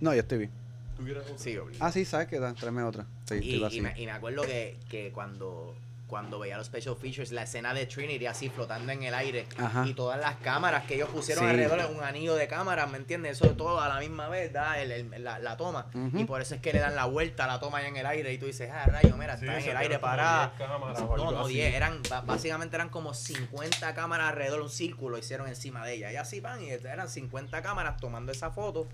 [0.00, 0.50] No, yo estoy bien.
[0.96, 1.38] ¿Tú quieres otra?
[1.38, 1.84] Sí, obligado.
[1.86, 2.40] Ah, sí, ¿sabes qué?
[2.40, 3.06] Da, Tráeme otra.
[3.24, 5.76] Sí, Y, y, me, y me acuerdo que, que cuando,
[6.08, 9.84] cuando veía los special features, la escena de Trinity así flotando en el aire Ajá.
[9.86, 11.50] y todas las cámaras que ellos pusieron Sí.
[11.50, 13.40] alrededor, un anillo de cámaras, ¿me entiendes?
[13.40, 15.86] Eso todo a la misma vez, da el- el- la, la toma.
[16.14, 18.06] Y por eso es que le dan la vuelta a la toma allá en el
[18.06, 20.52] aire y tú dices, ah, rayo, mira, Sí, está en el aire parada.
[20.56, 21.54] 10 cámaras o No, no, así.
[21.54, 26.10] 10, eran, básicamente eran como 50 cámaras alrededor de un círculo, hicieron encima de ella.
[26.12, 28.88] Y así van, y eran 50 cámaras tomando esa foto.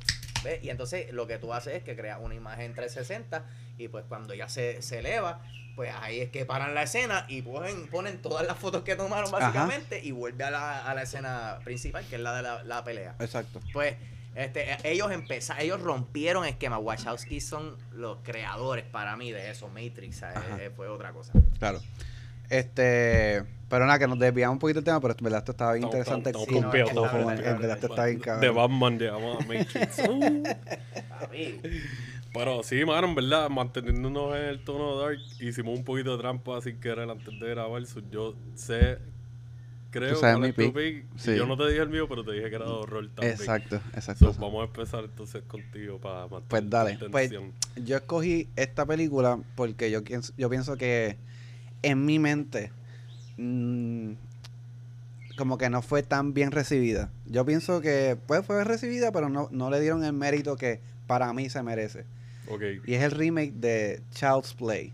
[0.45, 0.63] ¿Ves?
[0.63, 3.45] Y entonces lo que tú haces es que creas una imagen 360
[3.79, 5.41] y pues cuando ya se, se eleva,
[5.75, 9.31] pues ahí es que paran la escena y ponen, ponen todas las fotos que tomaron
[9.31, 12.85] básicamente y vuelve a la, a la escena principal, que es la de la, la
[12.85, 13.17] pelea.
[13.19, 13.61] Exacto.
[13.73, 13.97] Pues
[14.35, 16.79] este, ellos empezaron, ellos rompieron esquema.
[16.79, 19.69] Wachowski son los creadores para mí de eso.
[19.69, 20.27] Matrix eh,
[20.61, 21.33] eh, fue otra cosa.
[21.59, 21.81] Claro.
[22.51, 25.73] Este, pero nada, que nos desviamos un poquito del tema, pero en verdad esto estaba
[25.73, 26.31] bien interesante.
[26.31, 27.13] estamos cool, pompeados.
[27.15, 28.55] En verdad esto está bien De cabrón.
[28.55, 30.03] Batman llegamos a Matrix.
[31.25, 31.69] Uh.
[32.33, 36.61] Pero sí, mano, en verdad, manteniéndonos en el tono dark, hicimos un poquito de trampa
[36.61, 37.83] sin querer antes de grabar.
[38.11, 38.99] yo sé,
[39.91, 40.75] creo Tú sabes cuál mi pick.
[40.75, 41.05] pick.
[41.17, 41.37] Sí.
[41.37, 43.35] Yo no te dije el mío, pero te dije que era de horror también.
[43.35, 44.33] Exacto, exacto.
[44.33, 47.31] So, vamos a empezar entonces contigo para mantener Pues dale, la pues.
[47.77, 51.17] Yo escogí esta película porque yo, pienso- yo pienso que
[51.91, 52.71] en mi mente
[53.37, 54.13] mm,
[55.37, 57.11] como que no fue tan bien recibida.
[57.27, 61.33] Yo pienso que pues fue recibida, pero no, no le dieron el mérito que para
[61.33, 62.05] mí se merece.
[62.49, 64.93] Ok, Y es el remake de Child's Play,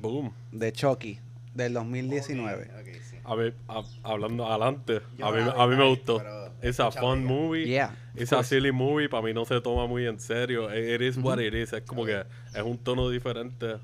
[0.00, 0.32] boom.
[0.52, 1.18] de Chucky,
[1.54, 2.64] del 2019.
[2.64, 3.16] ok, ok, sí.
[3.24, 6.20] A ver, a- hablando adelante, Yo a mí, a mí me gustó.
[6.62, 7.64] Esa fun movie.
[7.66, 10.68] Yeah, Esa silly movie para mí no se toma muy en serio.
[10.76, 11.72] It is what it is.
[11.72, 12.22] Es como que
[12.54, 13.76] es un tono diferente.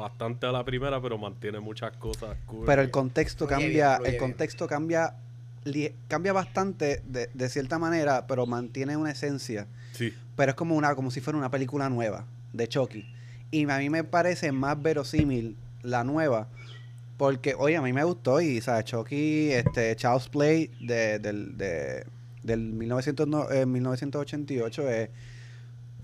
[0.00, 2.64] Bastante a la primera, pero mantiene muchas cosas cool.
[2.66, 5.14] Pero el contexto cambia, el contexto cambia,
[5.64, 9.66] li- cambia bastante de, de cierta manera, pero mantiene una esencia.
[9.92, 13.04] Sí, Pero es como una, como si fuera una película nueva de Chucky.
[13.50, 16.48] Y a mí me parece más verosímil la nueva.
[17.16, 18.86] Porque, oye, a mí me gustó y, ¿sabes?
[18.86, 22.06] Chucky, este, Child's Play de, del, de,
[22.42, 25.10] del 1900 no- eh, 1988 eh,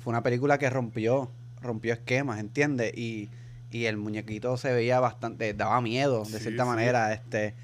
[0.00, 1.30] fue una película que rompió,
[1.62, 2.92] rompió esquemas, ¿entiendes?
[2.98, 3.30] Y,
[3.76, 6.68] y el muñequito se veía bastante, daba miedo de Sí, cierta sí.
[6.68, 7.54] manera, este,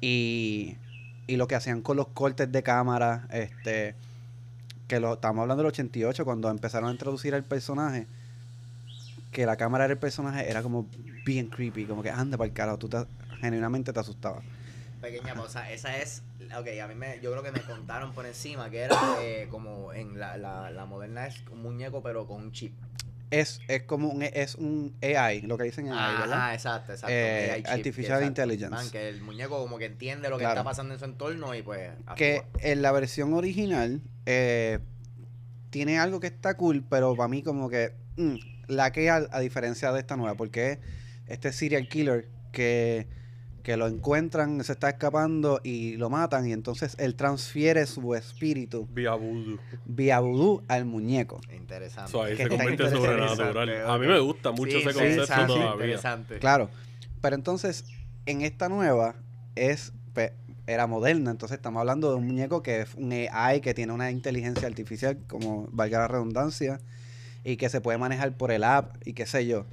[0.00, 0.76] y,
[1.26, 3.94] y lo que hacían con los cortes de cámara, este,
[4.86, 8.06] que lo estamos hablando del 88 cuando empezaron a introducir al personaje
[9.32, 10.86] que la cámara del personaje era como
[11.26, 13.04] bien creepy como que anda para el carajo tú te,
[13.40, 14.42] genuinamente te asustabas
[15.02, 16.22] Pequeña pausa, esa es,
[16.58, 19.92] ok, a mí me, yo creo que me contaron por encima que era eh, como
[19.92, 22.72] en la, la, la moderna es un muñeco pero con un chip.
[23.30, 26.38] Es, es como un es un AI lo que dicen AI ¿verdad?
[26.38, 27.14] Ajá, exacto, exacto.
[27.14, 28.26] Eh, AI chip, Artificial exacto.
[28.26, 28.70] Intelligence.
[28.70, 31.62] Man, que el muñeco como que entiende lo que está pasando en su entorno y
[31.62, 34.78] pues que en la versión original eh,
[35.70, 38.36] tiene algo que está cool pero para mí como que mm,
[38.68, 40.78] la que a, a diferencia de esta nueva porque
[41.26, 43.17] este serial killer que
[43.68, 48.88] que lo encuentran, se está escapando y lo matan y entonces él transfiere su espíritu
[48.90, 49.58] vía voodoo.
[49.84, 51.38] vía vudú al muñeco.
[51.54, 52.10] Interesante.
[52.10, 53.90] So, ahí Que se convierte en sobrenatural.
[53.90, 55.84] A mí me gusta mucho Sí, ese sí, concepto interesante, todavía.
[55.84, 56.38] Interesante.
[56.38, 56.70] Claro.
[57.20, 57.84] Pero entonces,
[58.24, 59.16] en esta nueva,
[59.54, 59.92] es
[60.66, 61.30] era moderna.
[61.30, 65.18] Entonces estamos hablando de un muñeco que es un AI que tiene una inteligencia artificial,
[65.26, 66.80] como valga la redundancia,
[67.44, 69.66] y que se puede manejar por el app y qué sé yo.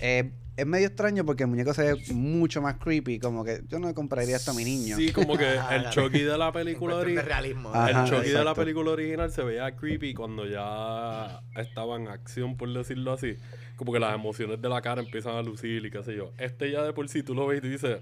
[0.00, 0.30] Eh,
[0.60, 3.92] es medio extraño porque el muñeco se ve mucho más creepy, como que yo no
[3.94, 4.96] compraría esto a mi niño.
[4.96, 7.70] Sí, como que el Chucky de la película cuestión de ori- realismo.
[7.74, 8.10] Ajá, el.
[8.10, 13.12] Chucky de la película original se veía creepy cuando ya estaba en acción, por decirlo
[13.12, 13.36] así.
[13.76, 16.32] Como que las emociones de la cara empiezan a lucir y qué sé yo.
[16.38, 17.98] Este ya de por sí tú lo ves y tú dices,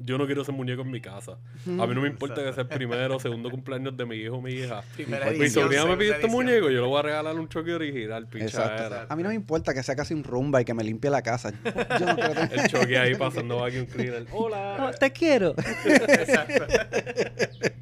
[0.00, 1.32] yo no quiero ese muñeco en mi casa.
[1.32, 4.36] A mí no me importa que sea el primero o segundo cumpleaños de mi hijo
[4.36, 4.82] o mi hija.
[4.94, 6.32] Primera Mi edición, sobrina me pide este edición.
[6.44, 8.38] muñeco, yo le voy a regalar un Chucky original, Exacto.
[8.74, 9.06] pichadera.
[9.08, 11.22] A mí no me importa que sea casi un rumba y que me limpie la
[11.22, 11.52] casa.
[11.64, 14.26] Yo no quiero tener- El Chucky ahí pasando vacuum cleaner.
[14.32, 14.90] Hola.
[14.98, 15.54] te quiero.
[15.58, 16.64] Exacto.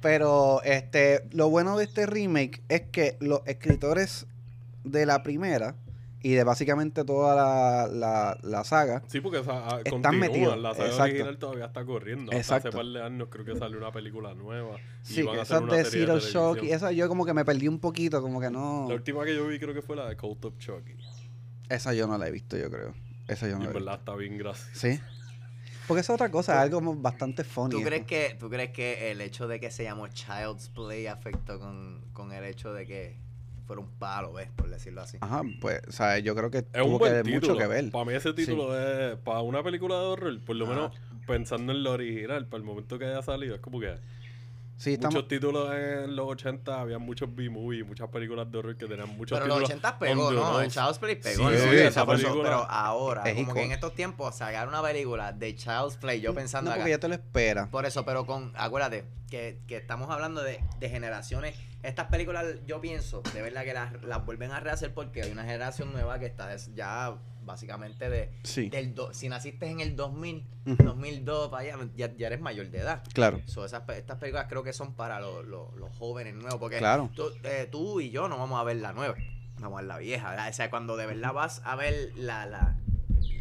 [0.00, 4.26] Pero este, lo bueno de este remake es que los escritores
[4.84, 5.74] de la primera
[6.20, 10.74] y de básicamente toda la, la, la saga, Sí, porque esa, ah, Están metidos, La
[10.74, 11.04] saga exacto.
[11.04, 12.32] original todavía está corriendo.
[12.32, 12.68] Hasta Exacto.
[12.68, 14.76] hace par de años creo que salió una película nueva.
[15.04, 16.18] y sí, esas una de serie Zero.
[16.18, 18.86] Shock, y esa yo como que me perdí un poquito, como que no.
[18.88, 20.96] La última que yo vi creo que fue la de Cult of Chucky.
[21.68, 22.94] Esa yo no la he visto, yo creo.
[23.28, 23.84] Esa yo no en la he visto.
[23.84, 24.70] verdad está bien graciosa.
[24.74, 25.00] Sí.
[25.86, 27.70] Porque es otra cosa, algo como bastante funny.
[27.70, 31.06] ¿Tú es crees, que, ¿Tú crees que el hecho de que se llamó Child's Play
[31.06, 33.16] afectó con, con el hecho de que
[33.68, 34.48] fuera un palo, ¿ves?
[34.56, 35.18] Por decirlo así.
[35.20, 37.34] Ajá, pues, o sea, yo creo que Es tuvo un que título.
[37.52, 37.90] mucho que ver.
[37.92, 39.16] Para mí ese título es...
[39.18, 40.74] Para una película de horror, por lo Ajá.
[40.74, 43.94] menos pensando en lo original, para el momento que haya salido, es como que...
[44.78, 45.16] Sí, estamos...
[45.16, 49.36] Muchos títulos en los 80, había muchos B-movies, muchas películas de horror que tenían muchos
[49.38, 49.70] Pero los títulos.
[49.84, 50.60] 80 pegó, on the ¿no?
[50.60, 50.70] El.
[50.70, 51.50] Child's Play pegó.
[51.50, 54.80] Sí, sí, esa eso, película Pero ahora, es como que en estos tiempos, sacar una
[54.80, 57.68] película de Child's Play, yo pensando No, acá, porque ya te lo esperas.
[57.68, 61.56] Por eso, pero con, acuérdate, que, que estamos hablando de, de generaciones.
[61.88, 65.42] Estas películas, yo pienso, de verdad que las, las vuelven a rehacer porque hay una
[65.44, 69.96] generación nueva que está des- ya básicamente de, Sí, del do- si naciste en el
[69.96, 70.82] 2000, Ujú.
[70.84, 73.02] 2002, para allá, ya, ya eres mayor de edad.
[73.14, 73.40] claro.
[73.46, 77.10] So, esas, estas películas creo que son para los, los, los jóvenes nuevos, porque Claro.
[77.14, 79.14] tú, eh, tú y yo no vamos a ver la nueva,
[79.58, 80.48] vamos a ver la vieja, ¿verdad?
[80.50, 82.76] O sea, cuando de verdad vas a ver la, la,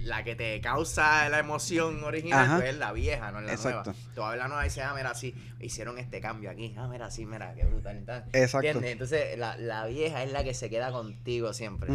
[0.03, 2.55] la que te causa la emoción original, Ajá.
[2.57, 3.91] pues es la vieja, no es la Exacto.
[4.15, 4.31] nueva.
[4.33, 7.25] Tú la nueva y dices, ah, mira, sí, hicieron este cambio aquí, ah, mira, sí,
[7.25, 8.03] mira, qué brutal.
[8.05, 8.23] tal.
[8.33, 8.67] Exacto.
[8.67, 8.91] ¿Entiendes?
[8.91, 11.89] Entonces, la, la vieja es la que se queda contigo siempre.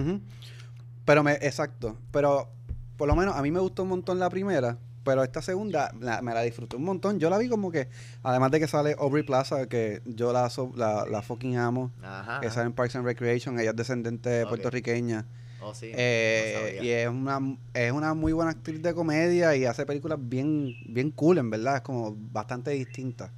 [1.05, 1.97] Pero me, exacto.
[2.11, 2.49] Pero
[2.97, 4.79] por lo menos a mí me gustó un montón la primera.
[5.05, 7.19] Pero esta segunda la- me la disfruté un montón.
[7.19, 7.89] Yo la vi como que,
[8.23, 12.39] además de que sale Aubrey Plaza, que yo la, so- la, la fucking amo, Ajá.
[12.41, 15.27] que sale en Parks and Recreation, ella es descendente puertorriqueña.
[15.63, 15.93] Oh, sí.
[15.95, 20.19] Eh, no y es una, es una muy buena actriz de comedia y hace películas
[20.21, 21.77] bien, bien cool, en verdad.
[21.77, 23.31] Es como bastante distinta.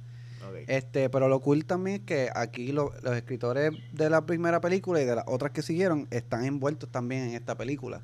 [0.67, 4.99] Este, pero lo cool también es que aquí lo- los escritores de la primera película
[5.01, 8.01] y de las otras que siguieron están envueltos también en esta película.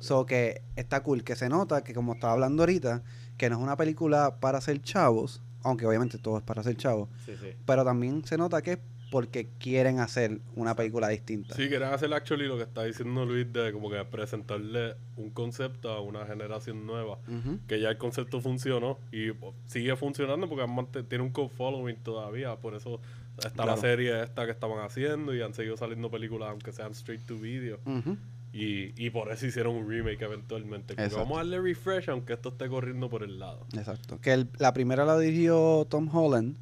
[0.00, 3.02] So que está cool, que se nota que como estaba hablando ahorita,
[3.36, 7.08] que no es una película para ser chavos, aunque obviamente todo es para ser chavos,
[7.26, 7.48] Sí, sí.
[7.66, 8.78] pero también se nota que es
[9.12, 11.54] porque quieren hacer una película distinta.
[11.54, 15.90] Sí, quieren hacer actually lo que está diciendo Luis de como que presentarle un concepto
[15.90, 17.18] a una generación nueva.
[17.28, 17.58] Ujú.
[17.68, 19.28] Que ya el concepto funcionó y
[19.66, 22.56] sigue funcionando porque tiene un co-following todavía.
[22.56, 23.00] Por eso
[23.36, 23.80] está la Claro.
[23.82, 27.78] serie esta que estaban haciendo y han seguido saliendo películas aunque sean straight to video.
[27.84, 28.16] Ujú.
[28.54, 30.94] Y, y por eso hicieron un remake eventualmente.
[30.94, 33.66] Vamos a darle refresh aunque esto esté corriendo por el lado.
[33.74, 34.20] Exacto.
[34.22, 36.56] Que el- la primera la dirigió Tom Holland.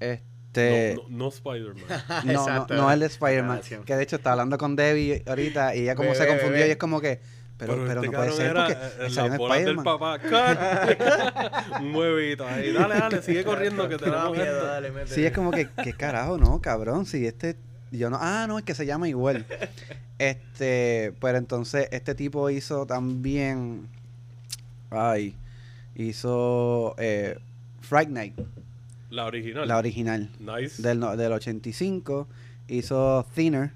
[0.00, 0.31] Este.
[0.54, 1.84] No, no, no Spider-Man.
[2.24, 3.60] No, no, no el de Spider-Man.
[3.84, 6.76] Que de hecho estaba hablando con Debbie ahorita y ella como se confundió y es
[6.76, 7.20] como que.
[7.58, 9.84] Pero, pero, este no puede ser porque eh, salió en Spider-Man.
[9.84, 10.18] papá.
[11.80, 12.72] Un huevito ahí.
[12.72, 15.14] Dale, dale, sigue corriendo que Te da miedo, dale, métele.
[15.14, 16.38] Sí, es como que, ¿qué carajo?
[16.38, 17.06] No, cabrón.
[17.06, 17.56] Si este.
[17.92, 18.18] Yo no.
[18.20, 19.46] Ah, no, es que se llama igual.
[20.18, 21.12] Este.
[21.20, 23.88] Pero entonces, este tipo hizo también.
[24.90, 25.36] Ay.
[25.94, 26.96] Hizo.
[26.98, 27.38] Eh,
[27.82, 28.34] Fright Night,
[29.12, 29.68] La original.
[29.68, 30.30] la original.
[30.40, 30.80] Nice.
[30.82, 32.26] Del, no- del 85.
[32.68, 33.72] Hizo Thinner.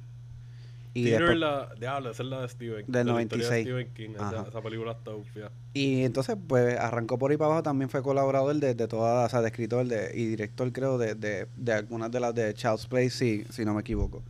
[0.94, 3.66] Y Thinner, la, diablo, esa es la de Steven Del de la historia 96.
[3.76, 4.14] de King.
[4.14, 4.46] Esa, Ajá.
[4.48, 5.50] esa película está ufia.
[5.74, 7.62] Y entonces, pues, arrancó por ahí para abajo.
[7.64, 11.14] También fue colaborador de, de todas, o sea, de escritor de, y director, creo, de,
[11.14, 14.22] de, de algunas de las de Child's Play, si, si no me equivoco.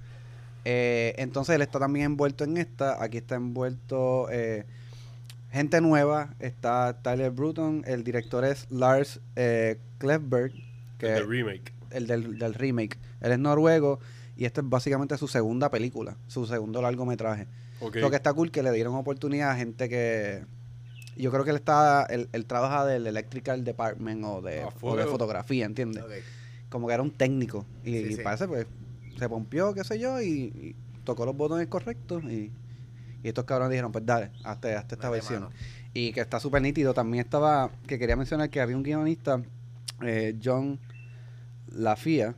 [0.65, 3.01] Eh, entonces, él está también envuelto en esta.
[3.01, 4.65] Aquí está envuelto eh,
[5.53, 6.35] gente nueva.
[6.41, 7.85] Está Tyler Bruton.
[7.87, 10.53] El director es Lars eh, Klefberg,
[10.99, 11.73] que The remake.
[11.91, 12.99] el del, del remake.
[13.21, 13.99] Él es noruego
[14.37, 17.47] y esta es básicamente su segunda película, su segundo largometraje.
[17.81, 17.97] Ok.
[17.97, 20.45] Lo que está cool que le dieron oportunidad a gente que.
[21.17, 22.05] Yo creo que él está.
[22.11, 26.03] Él, él trabaja del Electrical Department o de, o de fotografía, ¿entiendes?
[26.05, 26.11] Ok.
[26.69, 27.65] Como que era un técnico.
[27.85, 28.23] Y, Sí, y sí.
[28.23, 28.67] parece, pues,
[29.19, 32.23] se pompió, qué sé yo, y, y tocó los botones correctos.
[32.25, 32.51] Y,
[33.23, 35.45] y estos cabrones dijeron, pues dale, hazte, hazte esta versión.
[35.45, 35.55] mano.
[35.95, 36.93] Y que está súper nítido.
[36.93, 37.71] También estaba.
[37.87, 39.43] Que quería mencionar que había un guionista,
[40.03, 40.79] eh, John
[41.73, 42.35] Lafia,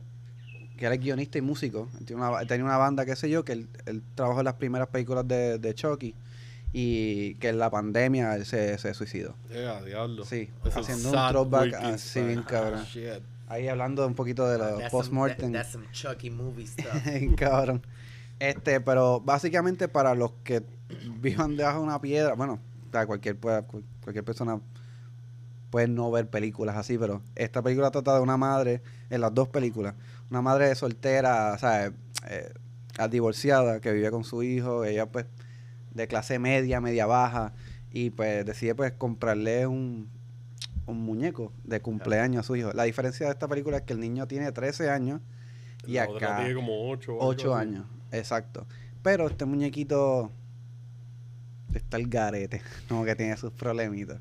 [0.77, 1.89] que era el guionista y músico.
[2.13, 5.27] Una, tenía una banda, qué sé yo, que él, él trabajó en las primeras películas
[5.27, 6.15] de, de Chucky.
[6.71, 9.33] Y que en la pandemia él se, se suicidó.
[9.49, 10.23] Yeah, diablo.
[10.23, 12.27] Sí, haciendo un throwback así man.
[12.27, 12.83] bien cabrón.
[12.83, 13.23] Shit.
[13.47, 15.51] Ahí hablando un poquito de los post-mortem.
[15.51, 16.85] that- That's some Chucky movie stuff.
[17.37, 17.81] Cabrón.
[18.37, 20.61] Este, pero básicamente para los que
[21.19, 22.59] vivan debajo de una piedra, bueno,
[22.91, 23.65] cualquier, cual-
[24.03, 24.61] cualquier persona
[25.69, 29.49] puede no ver películas así, pero esta película trata de una madre, en las dos
[29.49, 29.95] películas,
[30.29, 31.93] una madre soltera, o sea, eh,
[32.29, 32.53] eh,
[33.09, 35.25] divorciada, que vive con su hijo, ella pues
[35.91, 37.53] de clase media, media baja,
[37.91, 40.09] y pues decide pues comprarle un,
[40.85, 42.71] un muñeco de cumpleaños a su hijo.
[42.73, 45.21] La diferencia de esta película es que el niño tiene 13 años
[45.85, 46.37] y La acá...
[46.37, 48.65] tiene como 8 Ocho años, exacto.
[49.01, 50.31] Pero este muñequito
[51.73, 54.19] está el garete, como que tiene sus problemitas.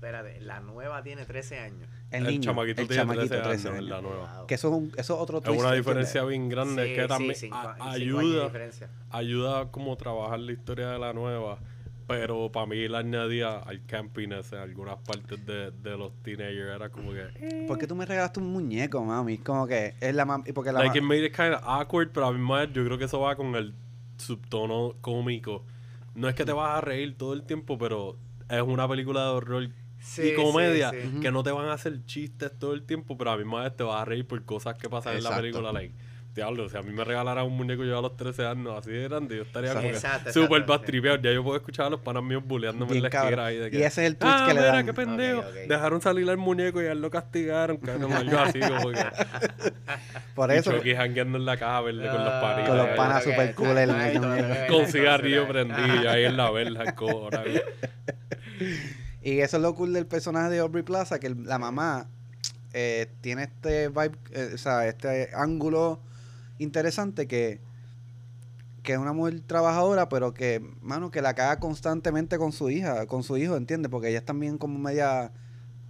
[0.00, 1.86] Espérate, la nueva tiene 13 años.
[2.10, 4.36] El, El, niño, chamaquito el tiene chamaquito 13 13 años la nueva.
[4.38, 4.46] Wow.
[4.46, 7.08] Que eso es, un- eso es otro Es una diferencia bien grande Sí, que sí,
[7.08, 8.50] también cinco- a- ayuda,
[9.10, 11.58] ayuda como trabajar la historia de la nueva.
[12.08, 16.74] Pero para mí la añadía al campiness en algunas partes de, de los teenagers.
[16.76, 17.64] Era como que...
[17.68, 19.36] ¿Por qué tú me regalaste un muñeco, mami?
[19.38, 21.60] Como que es la mam- y porque la Like it ma- made it kind of
[21.62, 23.74] awkward, pero a mí más yo creo que eso va con el
[24.16, 25.62] subtono cómico.
[26.14, 28.16] No es que te vas a reír todo el tiempo, pero
[28.48, 29.68] es una película de horror
[30.00, 31.20] Sí, y comedia sí, sí.
[31.20, 33.82] que no te van a hacer chistes todo el tiempo, pero a mi madre te
[33.82, 35.72] vas a reír por cosas que pasan en la película.
[35.72, 35.94] Like,
[36.34, 39.08] diablo, si a mí me regalaran un muñeco yo a los 13 años así de
[39.08, 41.18] grande, yo estaría como súper exacto, bastripeado.
[41.20, 43.78] Ya yo puedo escuchar a los panas míos bulleándome en la esquina ahí de que,
[43.78, 44.86] Y ese es el twist ah, que le mira, dan.
[44.86, 45.42] qué pendejo.
[45.68, 49.04] Dejaron salir al muñeco y a él lo castigaron, cabrón, algo así como que...
[50.34, 52.68] Por y eso, Chucky jangueando en la caja verde con los Ah, panitos.
[52.68, 57.44] Con los panas ok, super cool, el Con cigarrillo prendido ahí en la verja, cobra.
[59.22, 62.08] y eso es lo cool del personaje de Aubrey Plaza, que el- la mamá
[62.72, 65.98] eh, tiene este vibe, eh, o sea, este ángulo
[66.58, 67.58] interesante que
[68.82, 73.06] que es una mujer trabajadora, pero que, mano, que la caga constantemente con su hija,
[73.06, 73.90] con su hijo, ¿entiendes?
[73.90, 75.32] Porque ella es también como media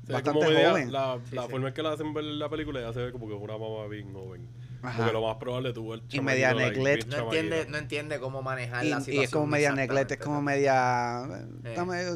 [0.03, 0.91] O sea, bastante como media- joven.
[0.93, 1.51] La, Sí, la sí.
[1.51, 3.41] forma en que la hacen ver en la película ya se ve como que es
[3.41, 4.41] una mamá bien joven.
[4.83, 4.97] Ajá.
[4.99, 6.75] Porque lo más probable tuvo el Y media bien
[7.09, 9.25] No entiende, no entiende cómo manejar y, la y situación.
[9.25, 11.23] es como media neglect, es como media
[11.65, 11.75] Eh.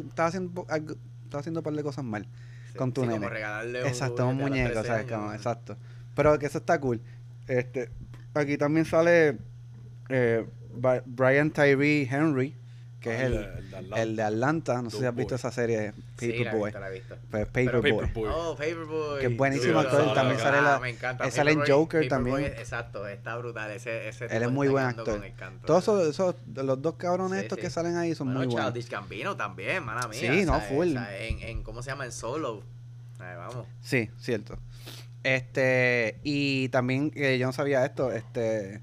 [0.08, 0.66] está haciendo
[1.24, 2.26] está haciendo un par de cosas mal
[2.72, 3.18] Sí, con tu sí, nene.
[3.20, 5.06] Como regalarle un Exacto, un muñeco, 13 ¿sabes?
[5.06, 5.20] años.
[5.20, 5.76] Como, exacto.
[6.14, 7.00] Pero que eso está cool.
[7.48, 7.90] Este,
[8.34, 9.38] aquí también sale
[10.08, 10.46] eh,
[11.06, 12.56] Brian Tyree Henry,
[13.04, 14.02] que Ah, es el el, de- el de Atlanta.
[14.02, 14.82] el de Atlanta.
[14.82, 15.36] No sé si has visto Boy.
[15.38, 16.72] esa serie, Sí, la Paperboy.
[16.72, 17.16] la visto.
[17.30, 18.10] Pues Paperboy.
[18.26, 19.20] Oh, Paperboy.
[19.20, 20.14] Que es buenísimo actor.
[20.14, 21.24] También sale la, Ah, me encanta.
[21.24, 22.44] él sale en Joker Paperboy, también.
[22.58, 23.70] Exacto, está brutal.
[23.70, 25.04] Ese, ese Él es muy está buen actor.
[25.16, 25.66] con el canto.
[25.66, 27.62] Todos esos, esos- los dos cabrones Sí, estos sí.
[27.62, 28.72] que salen ahí son Bueno, muy buenos.
[28.72, 30.18] Childish Gambino también, mala mía.
[30.20, 30.96] Sí, no, full.
[30.96, 32.04] En, en, ¿Cómo se llama?
[32.06, 32.62] En Solo.
[33.18, 33.66] Ay, vamos.
[33.82, 34.58] Sí, cierto.
[35.22, 38.80] Este, y también, eh, yo no sabía esto, este,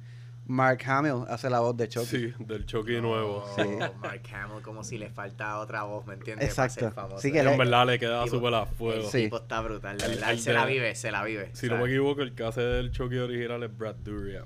[0.51, 2.05] Mark Hamill hace la voz de Chucky.
[2.07, 3.45] Sí, del Chucky nuevo.
[3.55, 3.61] Sí.
[3.79, 6.49] No, Mark Hamill como si le falta otra voz, ¿me entiendes?
[6.49, 6.75] Exacto.
[6.81, 7.21] Para ser famoso.
[7.21, 9.01] Sí, que en le- verdad le queda súper a fuego.
[9.05, 9.23] El Sí.
[9.23, 11.49] tipo está brutal, El- el se de- la vive, se la vive.
[11.53, 14.41] Si no me equivoco, el que hace del Chucky original es Brad Dourif.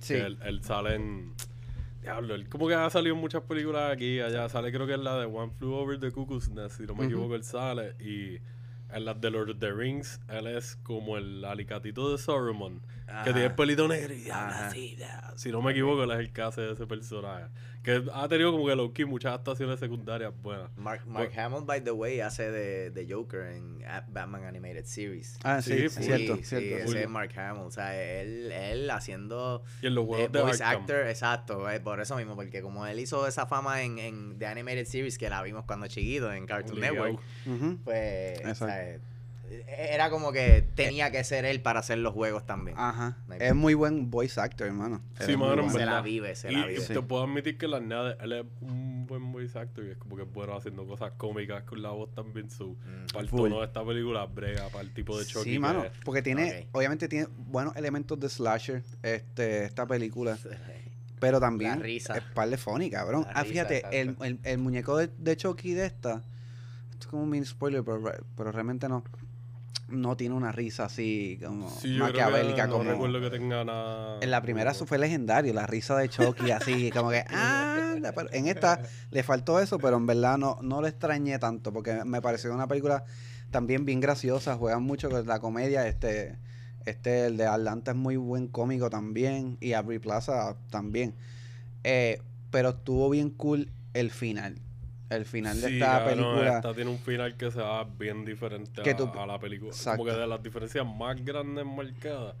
[0.00, 0.14] Sí.
[0.14, 1.34] Que él, él sale en...
[2.00, 4.48] Diablo, él como que ha salido en muchas películas aquí allá.
[4.48, 7.04] Sale creo que en la de One Flew Over the Cuckoo's Nest, si no me
[7.04, 7.94] equivoco, él sale.
[8.00, 8.38] Y
[8.92, 12.80] en las de Lord of the Rings, él es como el alicatito de Saruman.
[13.24, 14.96] Que tiene el pelito negro y habla así.
[15.36, 17.46] Si no me equivoco, él es el hace de ese personaje.
[18.04, 20.70] Que ha tenido como que low key muchas actuaciones secundarias buenas.
[20.76, 25.38] Mark, Mark Hamill, by the way, hace de, de Joker en A- Batman Animated Series.
[25.44, 26.02] Ah, sí, Sí, es full.
[26.04, 26.76] cierto, sí, cierto.
[26.90, 27.64] ese es Mark Hamill.
[27.64, 30.82] O sea, él, él haciendo Y en los de voice Arkham.
[30.82, 34.46] actor, exacto, eh, por eso mismo, porque como él hizo esa fama en, en The
[34.46, 36.94] Animated Series que la vimos cuando chiquito en Cartoon Obligado.
[37.06, 37.78] Network, Ujú.
[37.84, 38.66] pues o Exacto.
[38.66, 38.98] sea,
[39.66, 42.76] era como que tenía que ser él para hacer los juegos también.
[42.78, 43.16] Ajá.
[43.38, 45.02] Es muy buen voice actor, hermano.
[45.24, 45.70] Sí, mano, bueno.
[45.78, 46.86] se la vive, se y, la y vive.
[46.86, 50.16] te puedo admitir que la nada, él es un buen voice actor y es como
[50.16, 52.50] que es bueno haciendo cosas cómicas con la voz también.
[52.50, 53.06] Su, Mm.
[53.12, 53.40] para el Full.
[53.48, 55.50] tono de esta película, brega, para el tipo de Chucky.
[55.52, 55.92] Sí, mano, es.
[56.04, 60.38] porque tiene, obviamente tiene buenos elementos de slasher, este, esta película,
[61.20, 62.16] pero también La risa.
[62.16, 63.22] es par de funny, cabrón.
[63.24, 66.22] La ah, risa, fíjate, el, el, el muñeco de, de Chucky de esta,
[66.92, 68.02] esto es como un mini spoiler, pero,
[68.36, 69.02] pero realmente no,
[69.90, 72.90] no tiene una risa así como Sí, maquiavélica no como...
[72.90, 74.18] recuerdo que tenga nada.
[74.20, 77.94] En la primera eso fue legendario, la risa de Chucky, así como que, ah,
[78.32, 82.20] en esta le faltó eso, pero en verdad no, no lo extrañé tanto, porque me
[82.22, 83.04] pareció una película
[83.50, 86.38] también bien graciosa, juegan mucho con la comedia, este,
[86.86, 91.14] este, el de Atlanta es muy buen cómico también, y Aubrey Plaza también,
[91.84, 94.60] Eh, pero estuvo bien cool el final,
[95.10, 96.56] el final de esta no, película.
[96.56, 99.70] esta tiene un final que se va bien diferente Que a, tú- a la película.
[99.70, 99.98] Exacto.
[99.98, 102.34] Como que de las diferencias más grandes marcadas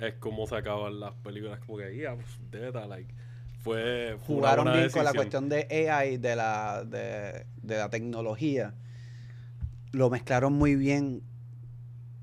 [0.00, 1.60] es cómo se acaban las películas.
[1.66, 3.14] Como que, yeah, pues, deta, like.
[3.62, 7.76] Fue, fue una jugaron buena bien con la cuestión de AI, de la, de, de
[7.78, 8.74] la tecnología.
[9.92, 11.22] Lo mezclaron muy bien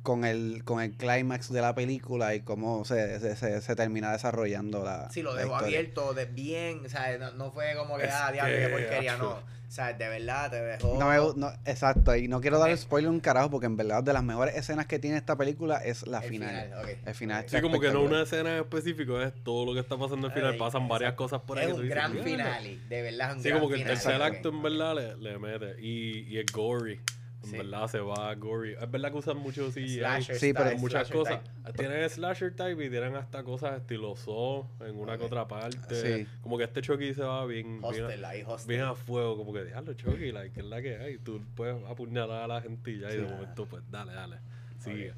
[0.04, 4.12] con el, con el clímax de la película y cómo se, se, se- se termina
[4.12, 5.10] desarrollando la.
[5.12, 8.32] Sí, lo dejó abierto de bien, o sea, no, no fue como que, Es ah,
[8.32, 9.61] diablo, qué que, porquería, no.
[9.72, 11.00] O sea, de verdad te dejó...
[11.00, 14.12] No me no, exacto, y no quiero dar spoiler un carajo porque en verdad de
[14.12, 16.74] las mejores escenas que tiene esta película es la el final.
[16.78, 16.90] ok.
[17.06, 17.46] El final Ok.
[17.46, 20.28] está Sí, como que no una escena en específico, es todo lo que está pasando
[20.28, 20.52] al final.
[20.52, 21.24] Ay, Pasan varias exacto.
[21.24, 21.70] cosas por ahí.
[21.72, 24.22] Es un gran finale, de verdad es un Sí, gran como que el tercer Ok.
[24.24, 25.82] acto en verdad le, le mete.
[25.82, 27.00] Y, y es gory.
[27.44, 27.58] En Sí.
[27.58, 28.74] verdad se va gory.
[28.80, 29.98] Es verdad que usan mucho CGI.
[29.98, 31.40] Slasher Sí, pero muchas slasher cosas.
[31.66, 31.74] type.
[31.78, 35.32] Tienen slasher type y tienen hasta cosas estilo Saw en una que Ok.
[35.32, 35.96] otra parte.
[36.20, 36.28] Sí.
[36.44, 38.68] Como que este Chucky se va bien, bien, Hostel, hostel.
[38.70, 39.38] bien a fuego.
[39.38, 41.18] Como que, diablo, Chucky, like, es la que hay.
[41.18, 43.12] Tú puedes apuñalar a la gente y ya.
[43.12, 44.38] Y de momento, pues, dale, dale.
[44.80, 45.14] Sigue.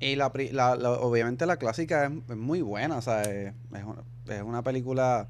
[0.00, 3.54] Y la, pri- la- la- obviamente la clásica es, es muy buena, o sea, es,
[3.72, 4.02] es una,
[4.34, 5.28] es una película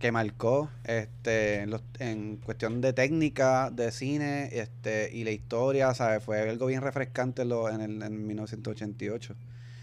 [0.00, 5.94] que marcó este en, los- en cuestión de técnica, de cine este y la historia,
[5.94, 6.24] ¿sabes?
[6.24, 9.36] Fue algo bien refrescante en, lo- en, el, en 1988.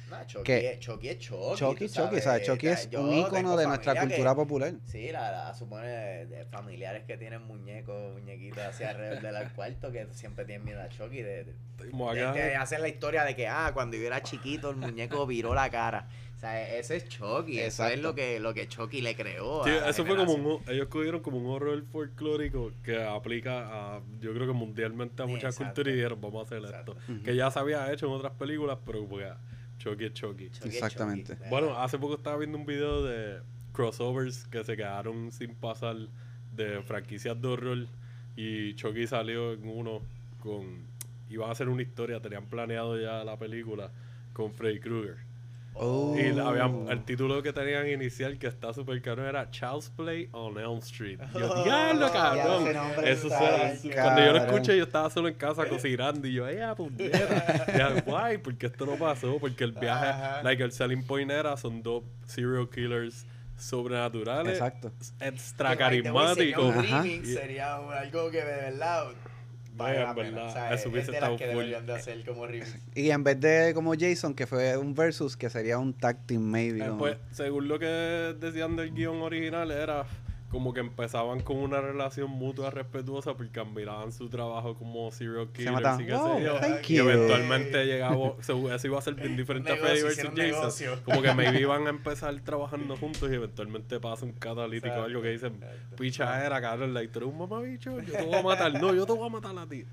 [0.10, 1.56] No, Chucky, que- es- Chucky es Chucky.
[1.58, 1.88] Chucky,
[2.22, 2.46] ¿sabes?
[2.48, 4.74] Chucky es Yo un ícono de nuestra cultura que- popular.
[4.86, 9.92] Sí, la, la supone de, de familiares que tienen muñecos, muñequitos hacia alrededor del cuarto
[9.92, 11.22] que siempre tienen miedo a Chucky.
[11.22, 11.54] De, de,
[11.84, 15.54] de- de hacer la historia de que, ah, cuando yo era chiquito el muñeco viró
[15.54, 16.08] la cara.
[16.38, 17.60] O sea, ese es Chucky.
[17.60, 19.64] Eso es lo que, lo que Chucky le creó.
[19.64, 23.96] Sí, a la eso fue como un, ellos cogieron como un horror folclórico que aplica
[23.96, 25.74] a, yo creo que mundialmente a muchas Exacto.
[25.74, 26.96] culturas y dijeron, vamos a hacer Exacto.
[27.00, 27.24] esto.
[27.24, 29.32] Que ya se había hecho en otras películas, pero como que
[29.80, 30.50] Chucky es Chucky.
[30.52, 31.36] Chucky es Exactamente.
[31.36, 31.50] Chucky.
[31.50, 33.42] Bueno, hace poco estaba viendo un video de
[33.74, 35.96] crossovers que se quedaron sin pasar
[36.56, 37.88] de franquicias de horror
[38.36, 40.02] y Chucky salió en uno
[40.40, 40.86] con...
[41.32, 43.90] Iban a hacer una historia, tenían planeado ya la película
[44.34, 45.27] con Freddy Krueger.
[45.80, 46.16] Oh.
[46.18, 50.28] Y la habían- el título que tenían inicial, que está súper caro, era Child's Play
[50.32, 51.20] on Elm Street.
[51.36, 52.68] Y yo, Oh, diablo, cabrón.
[53.04, 53.74] Eso suena-
[54.04, 57.98] cuando yo lo escuché, yo estaba solo en casa cocinando y yo, ¡eh, puñeta!
[57.98, 59.38] Y guay, ¿por qué esto no pasó?
[59.40, 60.44] Porque el viaje, Ajá.
[60.44, 63.26] like, el selling point era, son dos serial killers
[63.56, 64.92] sobrenaturales, Exacto.
[65.20, 66.76] extra sería carismáticos.
[66.76, 69.08] un sería un- algo que de verdad
[69.78, 70.44] vale Vaya, la en pena.
[70.46, 71.48] O sea, eso es de las que full.
[71.56, 72.76] deberían de hacer como remix.
[72.96, 76.42] Y en vez de como Jason, que fue un versus, que sería un tag team
[76.42, 76.80] maybe.
[76.80, 80.06] Eh, como- pues, según lo que decían del guion original, era
[80.50, 85.74] como que empezaban con una relación mutua respetuosa porque admiraban su trabajo como serial killers
[85.74, 86.02] mataban.
[86.02, 86.60] y qué Wow, sé yo.
[86.60, 87.10] thank Y you.
[87.10, 90.30] eventualmente llegaba, se- eso iba a ser bien diferente a Freddy vs.
[90.36, 91.00] Jason.
[91.04, 95.22] Como que maybe iban a empezar trabajando juntos y eventualmente pasa un catalítico o algo
[95.22, 95.60] que dicen,
[95.98, 98.74] picha era, cabrón, tú eres un mamabicho, yo te voy a matar.
[98.82, 99.84] No, yo te voy a matar a ti.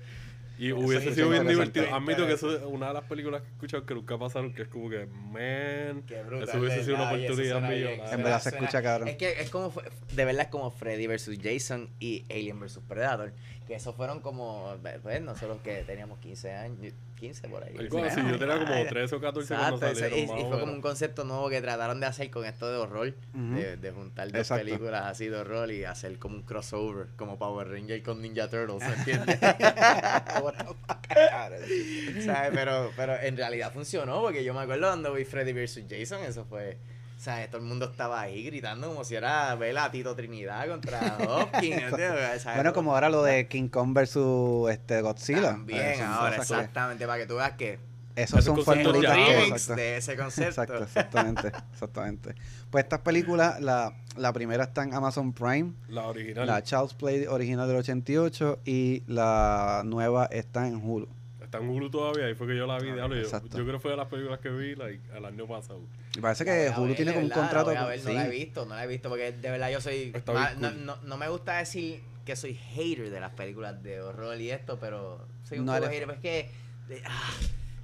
[0.57, 1.93] Y hubiese sido bien divertido.
[1.93, 4.63] Admito que eso es una de las películas que he escuchado que nunca pasaron, que
[4.63, 8.13] es como que, man, Qué brutal, eso hubiese sido una oportunidad millonaria.
[8.13, 9.07] En verdad se escucha cabrón.
[9.07, 9.73] Es que es como,
[10.13, 11.31] de verdad es como Freddy vs.
[11.41, 12.79] Jason y Alien vs.
[12.87, 13.33] Predator.
[13.65, 17.75] Que esos fueron como, pues nosotros que teníamos 15 años, 15 por ahí.
[17.77, 20.37] Algo así, yo tenía como 13 o 14 cuando Exacto, salieron.
[20.37, 23.77] y, fue como un concepto nuevo que trataron de hacer con esto de horror, de,
[23.77, 24.65] de juntar dos Exacto.
[24.65, 28.87] películas así de horror y hacer como un crossover, como Power Ranger con Ninja Turtles,
[28.87, 29.39] ¿me entiendes?
[32.25, 32.51] ¿Sabes?
[32.53, 35.83] Pero, pero en realidad funcionó, porque yo me acuerdo cuando vi Freddy vs.
[35.89, 36.77] Jason, eso fue...
[37.25, 37.49] ¿Sabes?
[37.49, 41.81] Todo el mundo estaba ahí gritando como si era ver a Tito Trinidad contra Hopkins.
[42.53, 45.41] Bueno, como ahora lo de King Kong versus este Godzilla.
[45.53, 47.79] También, son ahora, que- exactamente, para que tú veas que
[48.15, 49.17] Esos Esos son formulitas.
[49.65, 50.49] que- de ese concepto.
[50.61, 52.35] Exacto, exactamente, exactamente.
[52.69, 56.45] Pues estas películas, la, la primera está en Amazon Prime, La original.
[56.45, 61.07] la Child's Play original del 88 y la nueva está en Hulu.
[61.41, 62.91] Está en Hulu todavía, ahí fue que yo la vi.
[62.91, 65.79] diablo, yo, yo creo que fue de las películas que vi like, el año pasado.
[66.15, 67.65] Y parece que Hulu ver, tiene como un verdad, contrato.
[67.65, 67.73] con-.
[67.75, 70.13] No la he visto, no la he visto porque de verdad yo soy.
[70.27, 74.39] Ma- no, no, no me gusta decir que soy hater de las películas de horror
[74.39, 76.07] y esto, pero soy un No poco eres- hater.
[76.07, 76.49] pero Es que.
[76.87, 77.33] de- ah,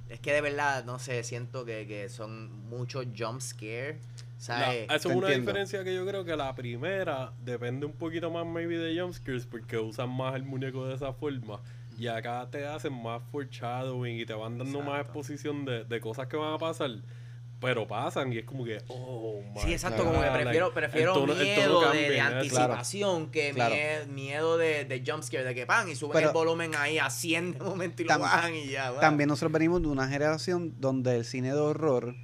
[0.08, 3.98] es que de verdad, no sé, siento que, que son muchos jump scare.
[4.38, 5.30] Eso es una entiendo.
[5.52, 9.78] diferencia que yo creo que la primera depende un poquito más maybe de jumpscares porque
[9.78, 11.60] usan más el muñeco de esa forma.
[11.96, 16.26] Y acá te hacen más foreshadowing y te van dando más exposición de, de cosas
[16.26, 16.90] que van a pasar.
[17.62, 21.14] Pero pasan y es como que, oh my Sí, exacto, God, como que prefiero, prefiero
[21.14, 23.74] tono- miedo de, cambia, de anticipación que Claro.
[24.08, 27.52] miedo de, de jumpscare, de que pan y suben Pero- el volumen ahí a 100
[27.52, 28.90] de momento y Tam- lo bajan y ya.
[28.90, 29.00] va.
[29.00, 32.14] También nosotros venimos de una generación donde el cine de horror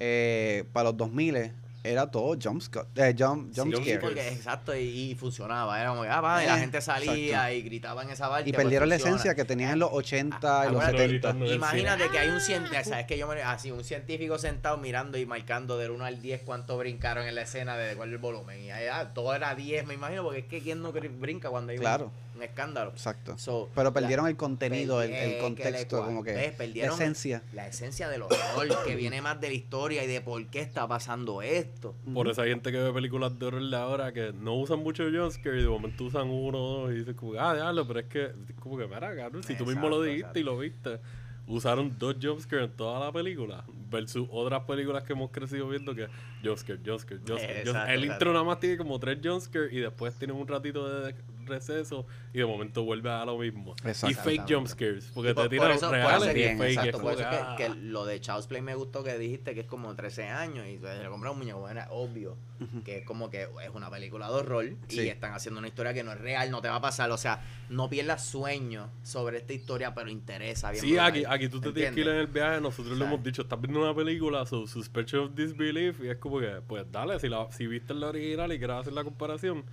[0.00, 1.52] eh, para los 2000
[1.82, 2.62] era todo jump,
[2.96, 3.74] eh, jump, jump.
[4.00, 5.80] Porque, exacto, y, y funcionaba.
[5.80, 7.54] Era como ah, va, y la gente salía exacto.
[7.54, 8.50] y gritaban esa parte.
[8.50, 9.16] Y pues perdieron la funciona.
[9.16, 11.32] esencia que tenían en los 80 y los Acuérdate, 70.
[11.32, 15.16] del Imagínate que hay un científico, sabes que yo me, así, un científico sentado mirando
[15.16, 18.18] y marcando del 1 al 10 cuánto brincaron en la escena de cuál es el
[18.18, 18.60] volumen.
[18.62, 21.72] Y ahí, ah, todo era 10, me imagino, porque es que quién no brinca cuando
[21.72, 22.04] hay un- Claro.
[22.06, 22.90] un, escándalo.
[22.90, 23.36] Exacto.
[23.38, 26.52] So, Pero perdieron la- el contenido, el, perdi- el que contexto, le como que ¿ves?
[26.52, 27.42] la Perdieron esencia.
[27.52, 30.86] La esencia del horror, que viene más de la historia y de por qué está
[30.88, 31.94] pasando esto.
[32.12, 35.04] Por eso hay gente que ve películas de horror de ahora que no usan mucho
[35.04, 38.06] jumpscare y de momento usan uno o dos y dicen como, ah, diablo, pero es
[38.06, 38.30] que,
[38.60, 40.38] como que, mira, cabrón, si tú mismo lo Exacto, dijiste exacto.
[40.38, 41.00] y lo viste,
[41.46, 46.06] usaron dos jumpscares en toda la película versus otras películas que hemos crecido viendo que
[46.44, 47.58] jumpscare, jumpscare, jumpscare.
[47.58, 47.94] Exacto, jumpscare.
[47.94, 48.12] El exacto.
[48.14, 51.14] intro nada más tiene como tres jumpscares y después tienen un ratito de
[51.50, 53.74] receso y de momento vuelve a lo mismo.
[54.08, 56.70] Y fake jumpscares, porque por- te por tiran eso- por reales y bien, fake.
[56.78, 59.60] Exacto, por eso que, que, que lo de Child's Play me gustó que dijiste que
[59.60, 61.58] es como 13 años y le compró un muñeco.
[61.60, 62.36] Bueno, era obvio
[62.84, 65.00] que es como que es una película de horror Sí.
[65.02, 67.10] y están haciendo una historia que no es real, no te va a pasar.
[67.10, 70.70] O sea, no pierdas sueño sobre esta historia, pero interesa.
[70.70, 71.06] bien Sí, brutal.
[71.10, 73.12] aquí, aquí tú te tienes que ir en el viaje, nosotros le ¿Sabes?
[73.14, 76.84] hemos dicho, estás viendo una película, so suspension of disbelief, y es como que, pues
[76.92, 79.64] dale, si, la, si viste la original y quieres hacer la comparación,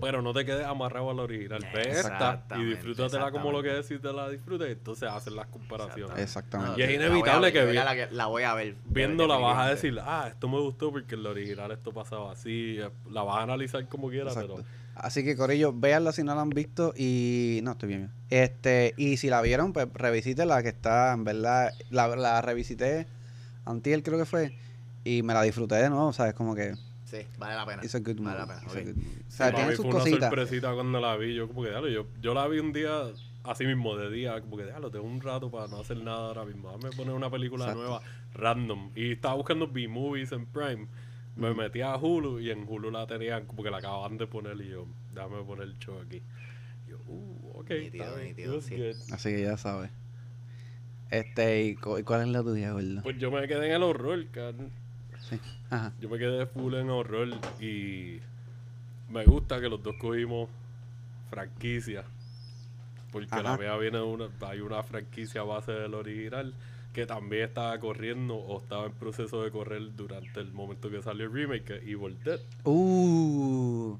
[0.00, 1.60] pero no te quedes amarrado al original.
[1.72, 5.36] Ve esta y disfrútatela como lo que es y te la disfrutas y entonces hacen
[5.36, 6.18] las comparaciones.
[6.18, 6.80] Exactamente.
[6.80, 8.74] Y es la inevitable que ver, vi- la, la voy a ver.
[8.84, 12.76] Viéndola vas a decir, ah, esto me gustó porque en la original esto pasaba así.
[12.80, 16.42] eh, La vas a analizar como quieras, pero Así que Corillo, véanla si no la
[16.42, 18.10] han visto y no estoy bien.
[18.28, 23.06] Este, y si la vieron, pues revisítela que está, en verdad, la, la revisité
[23.64, 24.52] antier creo que fue
[25.04, 26.34] y me la disfruté de nuevo, ¿sabes?
[26.34, 26.74] Como que
[27.10, 27.82] Sí, vale la pena.
[27.82, 28.66] it's a good Vale la movie, pena.
[28.66, 28.86] it's a ok.
[28.86, 29.24] good movie.
[29.26, 31.34] O sea, tiene sus fue una sorpresita cuando la vi.
[31.34, 33.02] Yo como que, yo, yo la vi un día
[33.42, 36.44] así mismo de día, como que, déjalo, tengo un rato para no hacer nada ahora
[36.44, 36.70] mismo.
[36.70, 37.80] Dame poner una película Exacto.
[37.82, 38.02] nueva,
[38.34, 38.90] random.
[38.94, 40.86] Y estaba buscando B-Movies en Prime.
[41.36, 44.60] Me metí a Hulu y en Hulu la tenían como que la acaban de poner
[44.60, 46.22] y yo, déjame poner el show aquí.
[46.86, 48.76] Y yo, uh, ok, Nítido, está bien, nítido, it was sí.
[48.76, 49.14] good.
[49.14, 49.90] Así que ya sabes.
[51.10, 53.02] Este, ¿y cu- y cuál es la tuya, gordo?
[53.02, 54.70] Pues yo me quedé en el horror, can.
[55.30, 55.40] Sí.
[55.70, 55.92] Ajá.
[56.00, 57.28] Yo me quedé full en horror
[57.60, 58.18] y
[59.08, 60.48] me gusta que los dos cogimos
[61.30, 62.04] franquicia.
[63.12, 66.54] Porque la mía viene de una, hay una franquicia base del original
[66.92, 71.26] que también estaba corriendo o estaba en proceso de correr durante el momento que salió
[71.26, 72.40] el remake, que es Evil Dead.
[72.64, 73.96] Uh.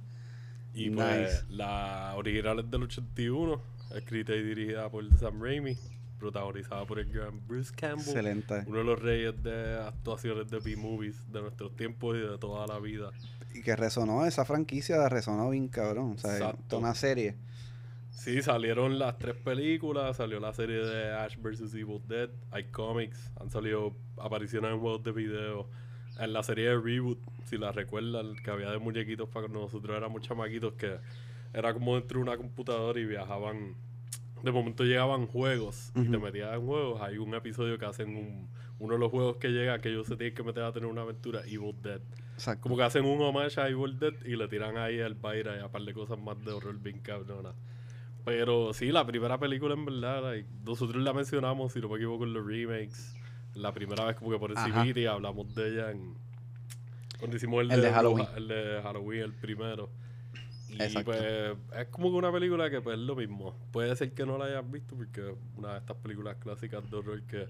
[0.75, 0.97] Y Nice.
[1.05, 3.61] pues la original es del 81,
[3.95, 5.77] escrita y dirigida por Sam Raimi,
[6.21, 8.07] protagonizada por el gran Bruce Campbell.
[8.07, 8.63] Excelente.
[8.67, 12.79] Uno de los reyes de actuaciones de B-movies de nuestros tiempos y de toda la
[12.79, 13.11] vida.
[13.55, 16.13] Y que resonó, esa franquicia resonó bien cabrón.
[16.13, 16.79] O sea, Exacto.
[16.79, 17.37] una serie.
[18.11, 21.73] Sí, salieron las tres películas, salió la serie de Ash vs.
[21.75, 25.69] Evil Dead, hay cómics, han salido apariciones en juegos de video.
[26.19, 30.21] En la serie de Reboot, si la recuerdan, que había de muñequitos para nosotros éramos
[30.21, 30.99] chamaquitos, que
[31.55, 33.75] era como dentro de una computadora y viajaban.
[34.43, 37.03] De momento llegaban juegos y te metías en juegos.
[37.03, 40.17] Hay un episodio que hacen un, uno de los juegos que llega que ellos se
[40.17, 42.01] tienen que meter a tener una aventura, Evil Dead.
[42.35, 42.63] Exacto.
[42.63, 45.61] Como que hacen un homage a Evil Dead y le tiran ahí el Byra y
[45.61, 47.55] a par de cosas más de horror bien cabronas.
[48.25, 52.25] Pero sí, la primera película en verdad, like, nosotros la mencionamos, si no me equivoco,
[52.25, 53.15] en los remakes.
[53.55, 56.15] La primera vez como que por el y hablamos de ella en...
[57.19, 58.27] Cuando hicimos el, El de Halloween.
[58.37, 59.91] el de Halloween, el primero.
[60.73, 61.13] Y Exacto.
[61.13, 63.57] pues es como que una película que pues es lo mismo.
[63.73, 66.97] Puede ser que no la hayas visto porque es una de estas películas clásicas de
[66.97, 67.47] horror que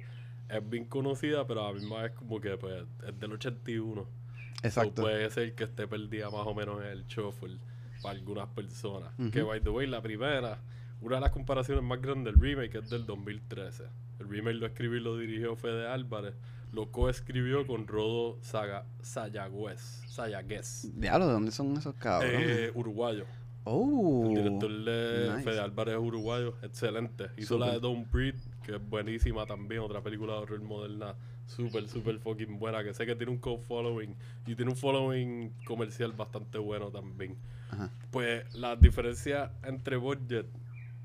[0.49, 4.03] es bien conocida, pero a la misma vez como que pues es del 81.
[4.03, 5.03] So, Exacto.
[5.03, 7.59] puede ser que esté perdida más o menos en el shuffle
[8.03, 9.11] para algunas personas.
[9.33, 10.59] Que, by the way, la primera,
[11.01, 13.85] una de las comparaciones más grandes del remake es del 2013.
[14.19, 16.35] El remake lo escribió y lo dirigió Fede Álvarez.
[16.73, 19.81] Lo coescribió con Rodo Saga, Sayagüez.
[20.09, 20.91] Sayagüez.
[20.95, 22.41] Diablo, ¿de dónde son esos cabrones?
[22.41, 23.25] Eh, uruguayo.
[23.65, 24.25] oh.
[24.29, 25.43] El director de nice.
[25.43, 26.55] Fede Álvarez es uruguayo.
[26.63, 27.27] Excelente.
[27.37, 27.81] Hizo la de.
[27.81, 29.81] Don't Breed, que es buenísima también.
[29.81, 31.15] Otra película de horror moderna.
[31.47, 32.85] Súper, súper fucking buena.
[32.85, 34.15] Que sé que tiene un co-following.
[34.47, 37.37] Y tiene un following comercial bastante bueno también.
[37.73, 37.91] Ajá.
[38.13, 40.47] Pues la diferencia entre budget,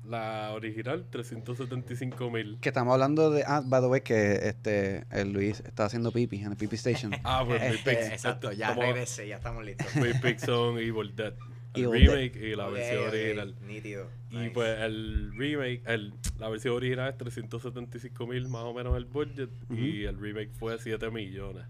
[0.08, 2.58] la original, 375 mil.
[2.60, 3.44] Que estamos hablando de.
[3.46, 7.12] Ah, by the way, que este, el Luis está haciendo pipi en el pipi station.
[7.24, 8.06] Ah, pues Este, Pix.
[8.12, 9.86] exacto, ya estamos- regresé, ya estamos listos.
[9.94, 11.34] Big Pix son Evil Dead.
[11.74, 12.14] El Evil Dead.
[12.14, 13.54] remake y la versión original.
[13.66, 14.08] Nítido.
[14.30, 14.50] Y nice.
[14.50, 19.50] pues el remake, el, la versión original es 375 mil más o menos el budget
[19.70, 21.64] y el remake fue 7 millones.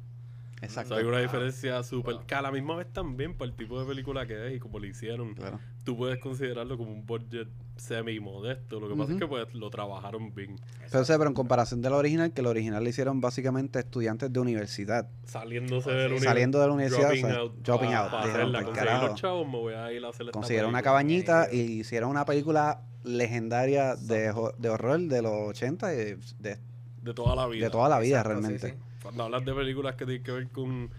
[0.60, 0.88] O Exacto.
[0.94, 2.14] sea, hay una diferencia súper...
[2.14, 2.26] Wow.
[2.26, 4.78] Que a la misma vez también, para el tipo de película que es y como
[4.78, 5.60] lo hicieron, Claro.
[5.84, 8.80] tú puedes considerarlo como un budget semi-modesto.
[8.80, 10.56] Lo que pasa es que pues lo trabajaron bien.
[10.90, 13.80] Pero, o sea, pero en comparación de la original, que la original le hicieron básicamente
[13.80, 15.08] estudiantes de universidad.
[15.24, 16.14] Saliéndose Oh, de la sí.
[16.14, 18.66] uni- Saliendo de la universidad, dropping o sea, out, dropping out, pa dijeron, hacerla, "Por
[18.68, 19.06] conseguir carajo".
[19.08, 22.80] los chavos, me voy a ir a hacer Consiguieron una cabañita y hicieron una película
[23.04, 25.96] legendaria de, de horror de los 80 y
[26.38, 26.58] de,
[27.02, 27.66] De toda la vida.
[27.66, 28.70] de toda la vida Exacto, sí, realmente.
[28.70, 28.95] sí.
[29.06, 30.90] Cuando hablas de películas que tienen que ver con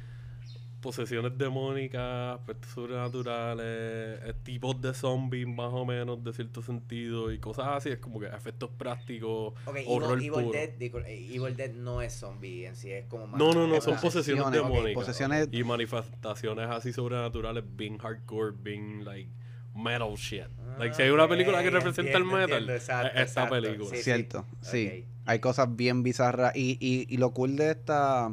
[0.81, 7.39] posesiones demónicas, aspectos sobrenaturales, eh, tipos de zombies más o menos de cierto sentido y
[7.39, 10.51] cosas así, es como que efectos prácticos, Ok, Evil, horror Evil puro.
[10.51, 13.39] Dead, digo, eh, Evil Dead no es zombie en sí, es como más...
[13.39, 15.03] No, no, no, son posesiones demónicas.
[15.03, 19.29] posesiones- Y manifestaciones así sobrenaturales, bien hardcore, bien like
[19.77, 20.43] metal shit.
[20.79, 23.49] Like, si hay una película que representa entiendo, el metal, entiendo, exacto, esta exacto.
[23.55, 23.89] película.
[23.89, 24.03] Sí, sí.
[24.03, 25.05] Cierto, sí.
[25.25, 26.55] Hay cosas bien bizarras.
[26.55, 28.31] Y, y, y lo cool de esta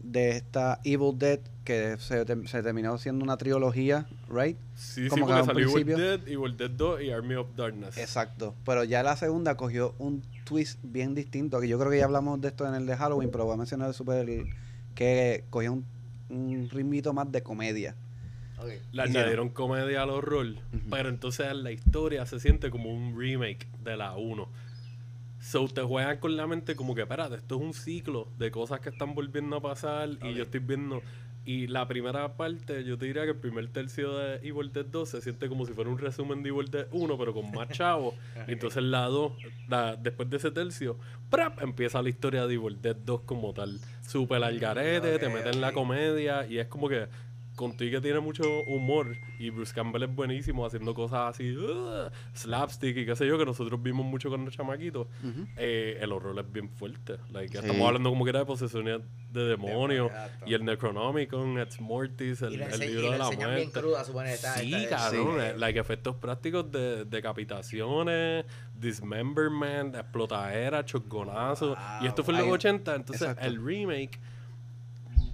[0.00, 4.56] de esta Evil Dead, que se, te- se terminó siendo una trilogía, ¿right?
[4.76, 7.48] Sí, sí, Como que porque al salió Evil Dead, Evil Dead 2 y Army of
[7.56, 7.98] Darkness.
[7.98, 8.54] Exacto.
[8.64, 12.40] Pero ya la segunda cogió un twist bien distinto, que yo creo que ya hablamos
[12.40, 14.26] de esto en el de Halloween, pero voy a mencionar super
[14.94, 15.84] que cogió un,
[16.30, 17.96] un ritmito más de comedia.
[18.58, 18.70] Ok.
[18.92, 20.46] Le añadieron comedia al horror,
[20.90, 24.48] pero entonces la historia se siente como un remake de la 1.
[25.40, 28.80] So te juegan con la mente como que, espérate, esto es un ciclo de cosas
[28.80, 30.36] que están volviendo a pasar y Ok.
[30.36, 31.02] yo estoy viendo
[31.48, 35.08] Y la primera parte, yo te diría que el primer tercio de Evil Dead 2
[35.08, 38.16] se siente como si fuera un resumen de Evil Dead 1, pero con más chavos.
[38.48, 39.32] y entonces la 2,
[39.68, 40.98] la- después de ese tercio,
[41.30, 41.62] ¡prap!
[41.62, 43.78] empieza la historia de Evil Dead 2 como tal.
[44.04, 47.06] Súper al garete, te Ok, mete en la comedia y es como que
[47.56, 52.96] contigo que tiene mucho humor y Bruce Campbell es buenísimo haciendo cosas así, ugh, slapstick
[52.98, 55.06] y qué sé yo, que nosotros vimos mucho con los chamaquitos.
[55.24, 55.46] Ujú.
[55.56, 57.16] Eh, el horror es bien fuerte.
[57.32, 57.58] Like, Sí.
[57.66, 59.00] Estamos hablando como que era de posesiones
[59.32, 60.10] de demonios
[60.46, 63.70] y el Necronomicon, Ex Mortis, el, libro de la muerte.
[63.80, 65.34] cruda, Sí, cabrón.
[65.40, 65.40] sí.
[65.42, 68.44] eh, Like, efectos prácticos de decapitaciones,
[68.78, 71.76] dismemberment, explotadera, choconazos.
[72.02, 73.46] y esto fue en los Ahí- 80, entonces exacto.
[73.46, 74.18] el remake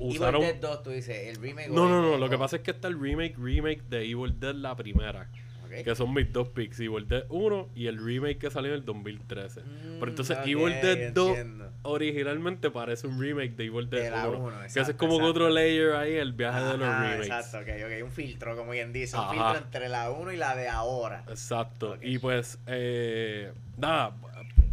[0.06, 0.40] Evil usaron...
[0.42, 1.68] Dead 2, tú dices, el remake.
[1.70, 4.54] No, no, no, lo que pasa es que está el remake, remake de Evil Dead
[4.54, 5.28] la primera.
[5.64, 5.84] Ok.
[5.84, 8.84] Que son mis dos picks, Evil Dead 1 y el remake que salió en el
[8.84, 9.62] 2013.
[9.62, 11.70] Mm, Pero entonces ok, Evil Dead 2 entiendo.
[11.80, 14.38] originalmente parece un remake de Evil Dead De la 1.
[14.38, 15.30] uno, que ese es exacto, como exacto.
[15.30, 17.26] otro layer ahí, el viaje de los Ajá, remakes.
[17.26, 18.04] Exacto, ok, ok.
[18.04, 19.16] Un filtro, como bien dice.
[19.16, 19.32] Un Ajá.
[19.32, 21.24] filtro entre la 1 y la de ahora.
[21.28, 21.92] Exacto.
[21.92, 21.98] Ok.
[22.02, 24.14] Y pues, eh, nada,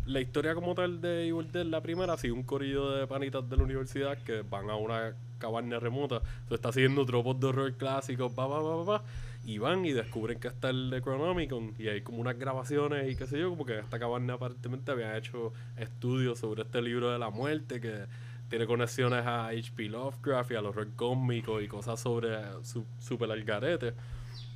[0.09, 3.55] la historia como tal de Evil Dead, la primera, sigue un corillo de panitas de
[3.55, 6.23] la universidad que van a una cabaña remota.
[6.47, 9.03] Se está siguiendo tropos de horror clásicos, pa, pa, pa, pa,
[9.45, 13.27] y van y descubren que está el Necronomicon y hay como unas grabaciones y qué
[13.27, 17.29] sé yo, como que esta cabaña aparentemente habían hecho estudios sobre este libro de la
[17.29, 18.05] muerte que
[18.49, 19.89] tiene conexiones a H.P.
[19.89, 23.93] Lovecraft y al horror cósmico y cosas sobre su, super al garete.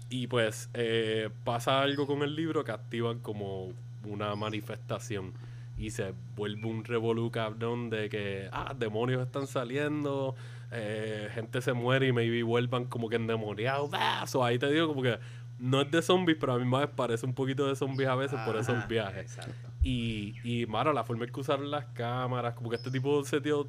[0.10, 3.72] Y pues eh, pasa algo con el libro que activan como
[4.06, 5.34] una manifestación.
[5.78, 10.36] Y se vuelve un revolú cabrón de que, ah, demonios están saliendo,
[10.72, 13.91] eh, gente se muere y maybe vuelvan como que endemoniados.
[14.28, 15.18] So ahí te digo como que
[15.60, 18.39] no es de zombies, pero a mí más parece un poquito de zombies a veces
[18.45, 19.38] por esos viajes.
[19.38, 19.70] Exacto.
[19.82, 23.39] Y, y mano, la forma en que usaron las cámaras, como que este tipo se
[23.39, 23.68] dio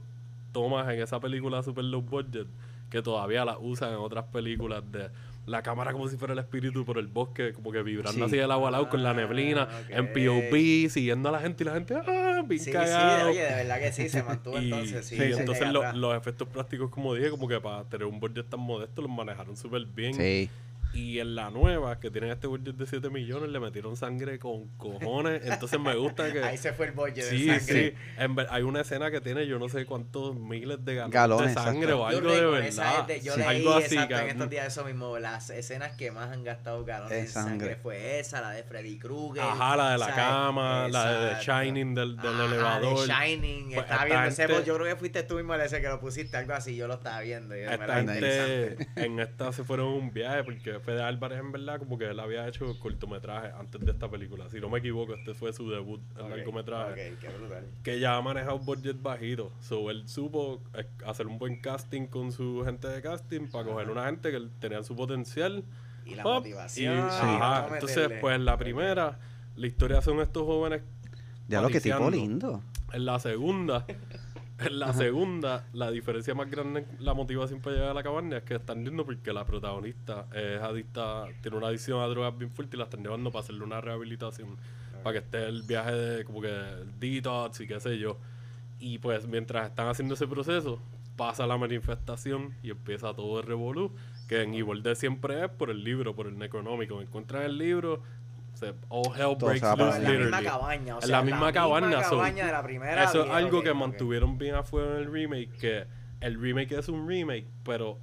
[0.53, 2.47] tomas en esa película super low budget,
[2.91, 5.11] que todavía las usan en otras películas de
[5.47, 8.23] la cámara como si fuera el espíritu por el bosque, como que vibrando Sí.
[8.23, 10.13] así del agua al lado con la Ah, neblina, en.
[10.13, 13.79] POV, siguiendo a la gente y la gente, ah, bien Sí, sí, oye, de verdad
[13.81, 15.07] que sí, se mantuvo y, entonces.
[15.07, 18.49] Sí, sí, entonces lo- los efectos prácticos, como dije, como que para tener un budget
[18.49, 20.15] tan modesto, los manejaron súper bien.
[20.15, 20.49] Sí.
[20.95, 24.69] Y en la nueva, que tienen este budget de 7 millones, le metieron sangre con
[24.77, 25.43] cojones.
[25.45, 26.43] Entonces me gusta que.
[26.45, 27.91] Ahí se fue el budget Sí, de sangre.
[27.91, 27.97] sí.
[28.19, 31.49] En ver- hay una escena que tiene yo no sé cuántos miles de galones, Galones,
[31.49, 32.03] de sangre exacto.
[32.05, 33.01] o Yo algo de verdad.
[33.01, 33.41] es de- yo Sí.
[33.41, 35.19] leí Algo así, exacto, en estos días eso mismo.
[35.19, 37.59] Las escenas que más han gastado galones Es en sangre.
[37.59, 37.77] sangre.
[37.77, 39.43] fue esa, la de Freddy Krueger.
[39.43, 40.25] Ajá, la de la ¿sabes?
[40.25, 41.43] cama, la de The.
[41.45, 43.07] Shining del, del Ajá, elevador.
[43.07, 43.65] The Shining.
[43.75, 45.99] Pues, estaba esta viendo ese gente- Yo creo que fuiste tú mismo ese que lo
[46.01, 46.77] pusiste, algo así.
[46.77, 47.57] Yo lo estaba viendo.
[47.57, 51.99] y Esta gente en esta se fueron un viaje porque Fede Álvarez en verdad como
[51.99, 54.49] que él había hecho cortometraje antes de esta película.
[54.51, 57.13] Si no me equivoco, este fue su debut en Ok, largometraje.
[57.13, 57.67] Ok, qué brutal.
[57.83, 59.51] que ya ha manejado un budget bajito.
[59.61, 63.91] So, él supo eh, hacer un buen casting con su gente de casting para coger
[63.91, 65.65] una gente que tenía su potencial.
[66.07, 66.95] Y la Pop, motivación.
[66.97, 69.19] y- ajá, entonces, pues en la primera,
[69.57, 70.83] la historia son estos jóvenes.
[71.49, 72.63] Ya lo que tipo lindo.
[72.93, 73.87] En la segunda,
[74.59, 78.39] en la segunda, la diferencia más grande en la motivación para llegar a la cabaña
[78.39, 82.51] es que están yendo porque la protagonista es adicta, tiene una adicción a drogas bien
[82.51, 84.57] fuerte y la están llevando para hacerle una rehabilitación.
[85.03, 86.49] Para que esté el viaje de como que
[86.99, 88.19] detox y qué sé yo.
[88.81, 90.81] Y pues mientras están haciendo ese proceso,
[91.17, 93.93] pasa la manifestación y empieza todo el revolú.
[94.29, 97.03] Que en Evil Dead siempre es por el libro, por el Necronómico.
[97.03, 98.03] Encuentran el libro,
[98.55, 100.95] se, all hell breaks loose en la misma cabaña.
[100.97, 103.05] O En sea, la misma cabaña, so- cabaña de la primera.
[103.05, 103.77] Eso es algo ok, que ok.
[103.77, 105.85] mantuvieron bien afuera en el remake, que
[106.21, 107.99] el remake es un remake, pero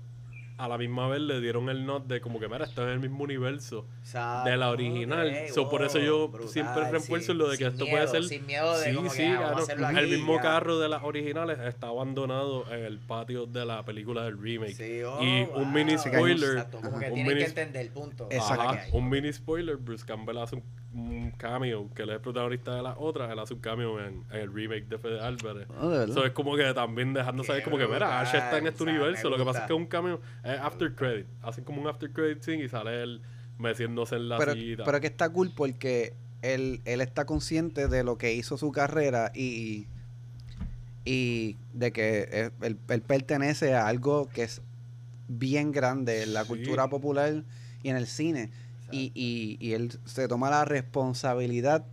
[0.64, 3.00] a la misma vez le dieron el not de como que, mira, esto es el
[3.00, 5.28] mismo universo Exacto, de la original.
[5.28, 8.08] ok, So, por eso yo brutal, siempre refuerzo sí, lo de que esto miedo, puede
[8.08, 8.24] ser...
[8.26, 9.98] Sin miedo de sí, como sí, que, ah, vamos claro.
[9.98, 10.42] El aquí, mismo ya.
[10.42, 14.76] carro de las originales está abandonado en el patio de la película del remake.
[14.76, 15.62] Sí, oh, y wow.
[15.64, 16.50] un mini spoiler...
[16.52, 18.28] Exacto, como que un tienen mini- que entender el punto.
[18.30, 18.96] Exacto.
[18.96, 20.64] Un mini spoiler, Bruce Campbell hace un,
[20.94, 24.24] un cameo, que él es el protagonista de las otras, él hace un cameo en,
[24.30, 25.68] en el remake de Fede Álvarez.
[25.80, 26.10] Oh, verdad.
[26.10, 28.86] Eso es como que también dejando saber como que, mira, Ash está en este o
[28.86, 29.30] sea, universo.
[29.30, 31.28] Lo que pasa es que es un cameo, es after credit.
[31.42, 33.22] Hacen como un after credit scene y sale él
[33.58, 34.84] meciéndose en la pero, sillita.
[34.84, 39.32] pero que está cool porque él, él está consciente de lo que hizo su carrera
[39.36, 39.88] y,
[41.06, 44.62] y de que él, él- él pertenece a algo que es
[45.28, 46.50] bien grande en la Sí.
[46.50, 47.44] cultura popular
[47.84, 48.52] y en el cine.
[48.92, 51.86] Y, y, y él se toma la responsabilidad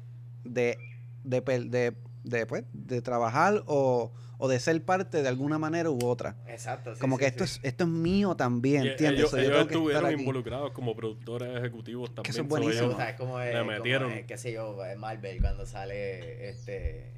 [0.44, 0.78] de,
[1.24, 1.94] de, per- de,
[2.24, 6.36] de, pues, de trabajar o, o de ser parte de alguna manera u otra.
[6.46, 6.94] Exacto.
[6.94, 7.58] sí, Como sí, que esto sí.
[7.62, 9.18] es esto es mío también, Y ¿entiendes?
[9.20, 10.20] ellos, So, yo ellos tengo que estar estuvieron aquí.
[10.20, 12.30] involucrados como productores ejecutivos también.
[12.30, 12.82] eso es so buenísimo.
[12.84, 14.12] ellos- O sea, es como, le eh, como, metieron.
[14.12, 17.12] eh, qué sé yo, Marvel cuando sale este...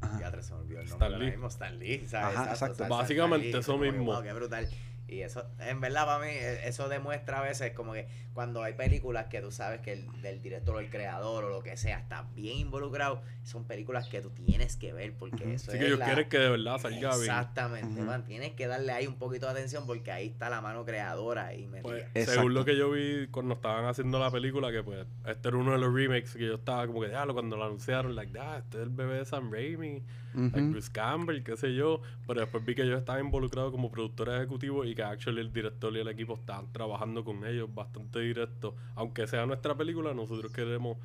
[0.00, 0.18] Ajá.
[0.18, 1.30] Ya se me olvidó el nombre Stan Lee.
[1.30, 2.36] mismo, Stan Lee, ¿sabes?
[2.36, 2.72] Ajá, exacto.
[2.74, 4.12] Stan- Básicamente Lee, eso como que, mismo.
[4.12, 4.68] wow, qué brutal.
[5.12, 8.72] Y eso, en verdad, para mí, eh, eso demuestra a veces como que cuando hay
[8.72, 11.98] películas que tú sabes que el del director o el creador o lo que sea
[11.98, 15.52] está bien involucrado, son películas que tú tienes que ver porque Ujú.
[15.54, 17.20] eso Así es que ellos la- quieren que de verdad salga bien.
[17.20, 18.24] Exactamente, man.
[18.24, 21.66] Tienes que darle ahí un poquito de atención porque ahí está la mano creadora y
[21.66, 25.48] me Pues, según lo que yo vi cuando estaban haciendo la película, que pues este
[25.48, 28.38] era uno de los remakes que yo estaba como que, diablo, cuando lo anunciaron, like,
[28.38, 30.02] ah, este es el bebé de Sam Raimi,
[30.34, 30.70] like Ujú.
[30.70, 32.00] Bruce Campbell, qué sé yo.
[32.26, 35.94] Pero después vi que ellos estaban involucrados como productores ejecutivos y que actually el director
[35.96, 38.74] y el equipo estaban trabajando con ellos bastante directo.
[38.94, 40.96] Aunque sea nuestra película, nosotros queremos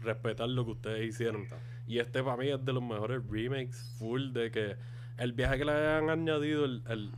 [0.00, 1.42] respetar lo que ustedes hicieron.
[1.86, 4.76] Y este para mí es de los mejores remakes full de que
[5.18, 7.10] el viaje que le hayan añadido, el, el-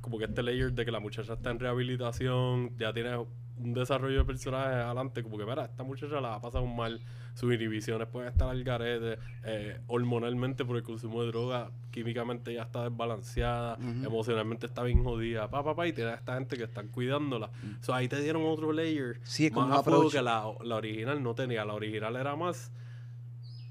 [0.00, 3.10] como que este layer de que la muchacha está en rehabilitación, ya tiene
[3.58, 7.00] un desarrollo de personaje adelante, como que, mira, esta muchacha la ha pasado mal,
[7.34, 12.62] sus inhibiciones pueden estar al garete, eh, hormonalmente por el consumo de droga, químicamente ya
[12.62, 16.64] está desbalanceada, emocionalmente está bien jodida, pa, pa, pa, y tiene a esta gente que
[16.64, 17.50] están cuidándola.
[17.80, 20.12] So, ahí te dieron otro layer Sí, es como más un a approach.
[20.12, 21.64] que la, la original no tenía.
[21.64, 22.70] La original era más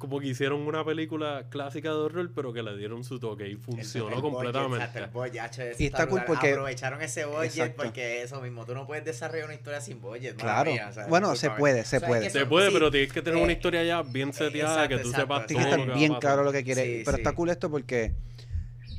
[0.08, 3.56] como que hicieron una película clásica de horror, pero que le dieron su toque y
[3.56, 4.78] funcionó el completamente.
[4.86, 7.84] exacto, el budget, hacho, eso Y está cool porque- Aprovecharon ese budget Exacto.
[7.84, 10.36] porque eso mismo, tú no puedes desarrollar una historia sin budget.
[10.38, 10.72] Claro.
[10.72, 12.30] mía, o sea, Bueno, se puede, se O sea, es puede.
[12.30, 14.98] Se son- puede, sí, pero tienes que tener una eh, historia ya bien seteada, exacto,
[14.98, 16.52] que tú exacto, sepas Tienes todo que lo estar que bien va a claro lo
[16.52, 16.84] que quiere.
[16.84, 17.22] Sí, pero sí.
[17.22, 18.14] está cool esto porque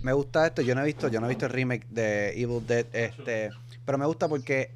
[0.03, 0.63] me gusta esto.
[0.63, 3.51] Yo no he visto, yo no he visto el remake de Evil Dead, este,
[3.85, 4.71] pero me gusta porque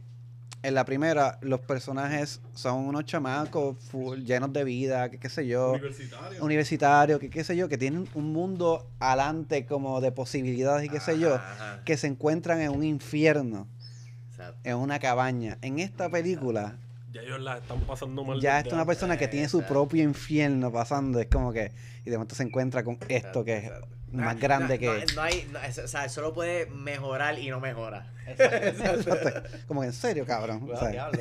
[0.62, 5.46] en la primera los personajes son unos chamacos full, llenos de vida, que qué sé
[5.46, 6.44] yo, Universitario.
[6.44, 11.00] universitarios, que qué sé yo, que tienen un mundo adelante como de posibilidades y qué
[11.00, 13.66] sé yo, Ajá, que se encuentran en un infierno,
[14.30, 14.60] Exacto.
[14.64, 15.58] en una cabaña.
[15.62, 16.76] En esta película
[17.12, 18.40] Ya ellos la están pasando mal.
[18.40, 21.72] ya está una persona que tiene su propio infierno pasando, es como que
[22.04, 23.70] y de momento se encuentra con esto que es.
[24.12, 25.46] Más No, grande no, que No, no hay,
[25.84, 28.12] o sea, solo puede mejorar y no mejora.
[28.26, 29.16] Exacto.
[29.66, 30.68] Como que en serio, cabrón.
[30.72, 31.10] O sea.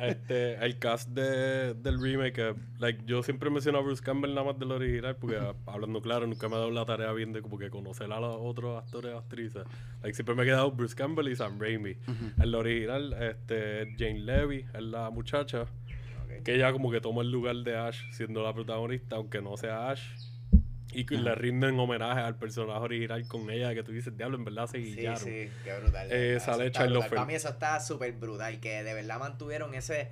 [0.00, 4.46] Este, el cast de, del remake, eh, like, yo siempre menciono a Bruce Campbell nada
[4.46, 7.58] más del original, porque hablando claro, nunca me ha dado la tarea bien de como
[7.58, 9.64] que conocer a los otros actores y actrices.
[10.02, 11.96] Like, siempre me he quedado Bruce Campbell y Sam Raimi.
[12.40, 16.44] El original, este, Jane Levy, es la muchacha, Ok.
[16.44, 19.90] que ella como que toma el lugar de Ash siendo la protagonista, aunque no sea
[19.90, 20.02] Ash.
[20.92, 24.44] Y que le rinden homenaje al personaje original con ella, que tú dices, diablo, en
[24.44, 25.18] verdad se Sí, guillaron.
[25.20, 26.08] sí, qué brutal.
[26.10, 26.70] Eh, verdad, sale
[27.10, 30.10] Para mí eso está súper brutal, que de verdad mantuvieron ese,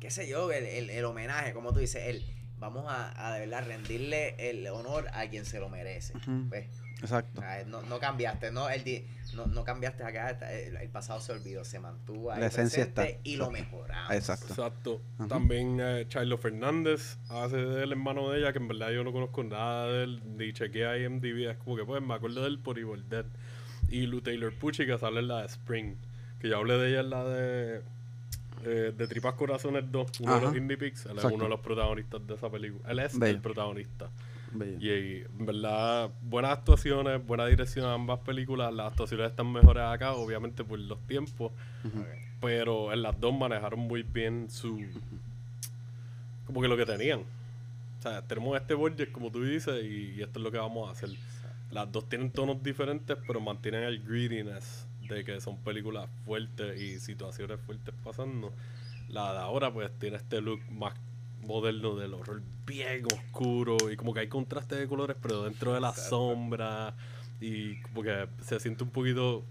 [0.00, 2.22] qué sé yo, el, el, el homenaje, como tú dices, el,
[2.58, 6.12] vamos a, a de verdad rendirle el honor a quien se lo merece.
[6.26, 6.66] ¿ves?
[7.04, 7.42] Exacto.
[7.66, 11.64] No, no cambiaste, no, el, di- no, no cambiaste acá, el, el pasado se olvidó,
[11.64, 14.10] se mantuvo ahí La esencia presente está, y lo mejoramos.
[14.12, 14.46] Exacto.
[14.48, 15.00] Exacto.
[15.18, 15.28] Ajá.
[15.28, 19.42] También eh, Charlo Fernández hace del hermano de ella, que en verdad yo no conozco
[19.44, 21.50] nada de él, ni chequeé IMDb.
[21.50, 23.26] Es como que pues me acuerdo de él por Evil Dead.
[23.88, 25.94] Y Lou Taylor Pucci, que sale en la de Spring.
[26.40, 27.82] Que yo hablé de ella en la de,
[28.64, 31.06] eh, de Tripas Corazones 2, uno de los Indie Pigs.
[31.06, 32.90] Él es uno de los protagonistas de esa película.
[32.90, 33.34] Él es Bello.
[33.36, 34.10] el protagonista.
[34.54, 34.78] Bello.
[34.78, 38.72] Y, en verdad, buenas actuaciones, buena dirección a ambas películas.
[38.72, 41.52] Las actuaciones están mejores acá, obviamente por los tiempos.
[41.84, 42.04] Ujú.
[42.40, 44.80] Pero en las dos manejaron muy bien su.
[46.46, 47.20] Como que lo que tenían.
[47.20, 50.88] O sea, tenemos este budget, como tú dices, y, y esto es lo que vamos
[50.88, 51.10] a hacer.
[51.70, 57.00] Las dos tienen tonos diferentes, pero mantienen el greediness de que son películas fuertes y
[57.00, 58.52] situaciones fuertes pasando.
[59.08, 60.94] La de ahora, pues, tiene este look más
[61.46, 65.80] moderno del horror bien oscuro y como que hay contraste de colores, pero dentro de
[65.80, 66.10] la Exacto.
[66.10, 66.94] sombra
[67.40, 69.44] y como que se siente un poquito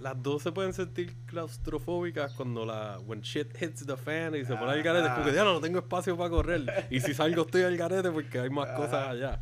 [0.00, 4.56] las dos se pueden sentir claustrofóbicas cuando la when shit hits the fan y se
[4.56, 7.42] pone al garete es como que ya no tengo espacio para correr y si salgo
[7.42, 9.40] estoy al garete porque hay más cosas allá.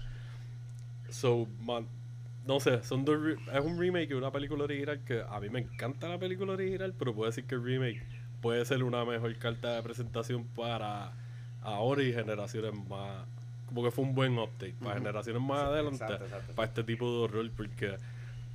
[1.09, 1.87] So man
[2.47, 3.19] no sé son dos
[3.53, 6.95] es un remake de una película original que a mí me encanta la película original
[6.99, 8.03] pero puedo decir que el remake
[8.43, 11.13] puede ser una mejor carta de presentación para
[11.63, 13.25] ahora y generaciones más
[13.67, 16.55] como que fue un buen update para generaciones más adelante Exacto, exacto.
[16.55, 17.97] para este tipo de horror porque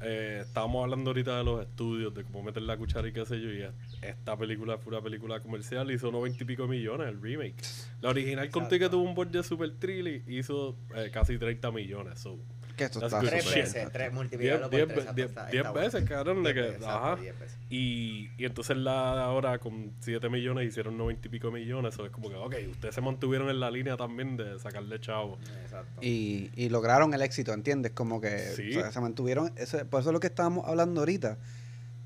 [0.02, 3.40] eh, estábamos hablando ahorita de los estudios, de cómo meter la cuchara y qué sé
[3.40, 7.22] yo, y es- esta película fue una película comercial, hizo 90 y pico millones el
[7.22, 7.56] remake.
[8.02, 12.20] La original conté que tuvo un budget super trill y hizo eh, casi 30 millones.
[12.20, 12.38] So,
[12.76, 15.16] Que esto está Tres veces, tres, diez, multiplicarlo por diez tres.
[15.16, 15.86] diez- está- diez está bueno.
[15.86, 17.16] veces, cabrón, de Diez que, veces, ajá.
[17.16, 17.58] diez veces.
[17.70, 21.94] Y, y entonces la de ahora con 7 millones hicieron 90 y pico millones.
[21.94, 25.38] Eso es como que, ok, ustedes se mantuvieron en la línea también de sacarle chavo.
[25.64, 26.02] Exacto.
[26.02, 27.94] Y, y lograron el éxito, ¿entiendes?
[27.94, 28.70] Como que Sí.
[28.78, 29.52] o sea, se mantuvieron.
[29.56, 31.38] ese- por eso es lo que estábamos hablando ahorita.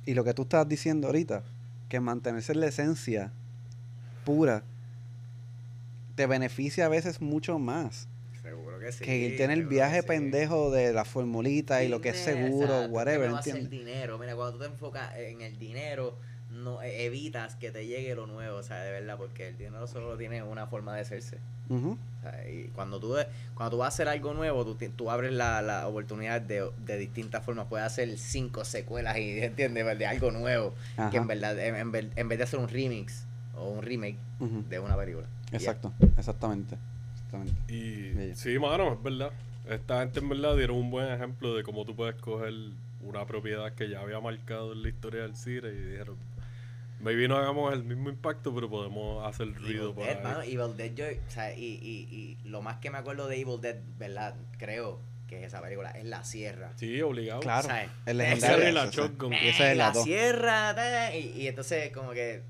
[0.06, 1.44] Y lo que tú estabas diciendo ahorita.
[1.90, 3.32] Que mantenerse en la esencia
[4.24, 4.64] pura
[6.16, 8.08] te beneficia a veces mucho más.
[8.80, 9.04] Claro que sí.
[9.04, 10.08] que tiene el viaje sí.
[10.08, 13.86] pendejo de la formulita y lo que es seguro, exacto, whatever, no hace el ¿entiendes?
[13.86, 14.18] dinero.
[14.18, 16.18] Mira, cuando tú te enfocas en el dinero,
[16.50, 19.86] no eh, evitas que te llegue lo nuevo, o sea, de verdad, porque el dinero
[19.88, 21.38] solo tiene una forma de hacerse.
[21.70, 21.98] Ujú.
[22.20, 23.16] O sea, y cuando tú,
[23.54, 26.98] cuando tú vas a hacer algo nuevo, tú, tú abres la, la oportunidad de, de
[26.98, 27.68] distintas formas.
[27.68, 29.98] Puedes hacer cinco secuelas y, ¿entiendes?
[30.00, 30.74] De algo nuevo.
[30.98, 31.12] Ajá.
[31.12, 33.26] Que en verdad, en, en en vez de hacer un remix
[33.56, 34.18] o un remake
[34.70, 35.28] de una película.
[35.52, 36.78] Exacto, exactamente.
[37.30, 37.74] Exactamente.
[37.74, 38.36] Y Bello.
[38.36, 39.32] sí, mano, es verdad.
[39.70, 42.54] Esta gente en verdad dieron un buen ejemplo de cómo tú puedes coger
[43.04, 46.18] una propiedad que ya había marcado en la historia del cine y dijeron,
[47.02, 50.76] maybe no hagamos el mismo impacto, pero podemos hacer ruido Evil por Dead, mano, Evil
[50.76, 52.08] Dead, yo, o sea, y, y,
[52.44, 54.36] y lo más que me acuerdo de Evil Dead, ¿verdad?
[54.58, 56.72] Creo que es esa película, es La Sierra.
[56.78, 57.42] Sí, obligado.
[57.42, 59.34] Claro, O sea, el esa es la ese, shotgun.
[59.34, 60.04] Y esa es la la 2.
[60.04, 62.42] Sierra, ta, y, y entonces como que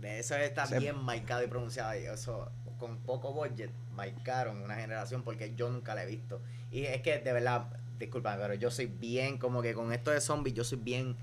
[0.00, 1.94] de eso está bien marcado y pronunciado.
[2.00, 6.40] Y eso, con poco budget, marcaron una generación porque yo nunca la he visto.
[6.70, 7.66] Y es que de verdad,
[7.98, 11.16] disculpa, pero yo soy bien, como que con esto de zombies, yo soy bien,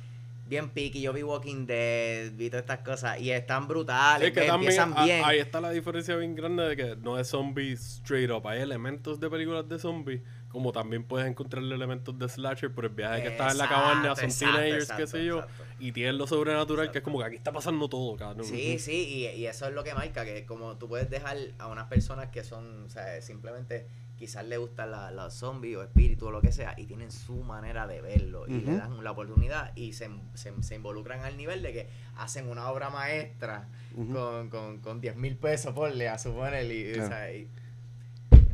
[0.48, 1.02] bien picky.
[1.02, 4.94] Yo vi Walking Dead, vi todas estas cosas y están brutales, Sí, que también empiezan
[4.98, 5.22] a- bien.
[5.24, 8.48] ahí está la diferencia bien grande de que no es zombies straight up.
[8.48, 10.22] Hay elementos de películas de zombies,
[10.56, 14.16] como también puedes encontrar elementos de slasher por el viaje que está en la cabaña,
[14.16, 15.64] son exacto, teenagers, qué sé yo, exacto.
[15.80, 18.46] y tienen lo sobrenatural, que es como que aquí está pasando todo, cabrón.
[18.46, 21.68] Sí, sí, y, y eso es lo que marca, que como tú puedes dejar a
[21.68, 23.86] unas personas que son, o sea, simplemente
[24.18, 27.44] quizás le gustan la- los zombies o espíritus o lo que sea, y tienen su
[27.44, 31.62] manera de verlo, y le dan la oportunidad y se, se, se involucran al nivel
[31.62, 33.68] de que hacen una obra maestra
[34.14, 37.50] con, con, con 10 mil pesos, ponle, a suponer, y, o sea, y-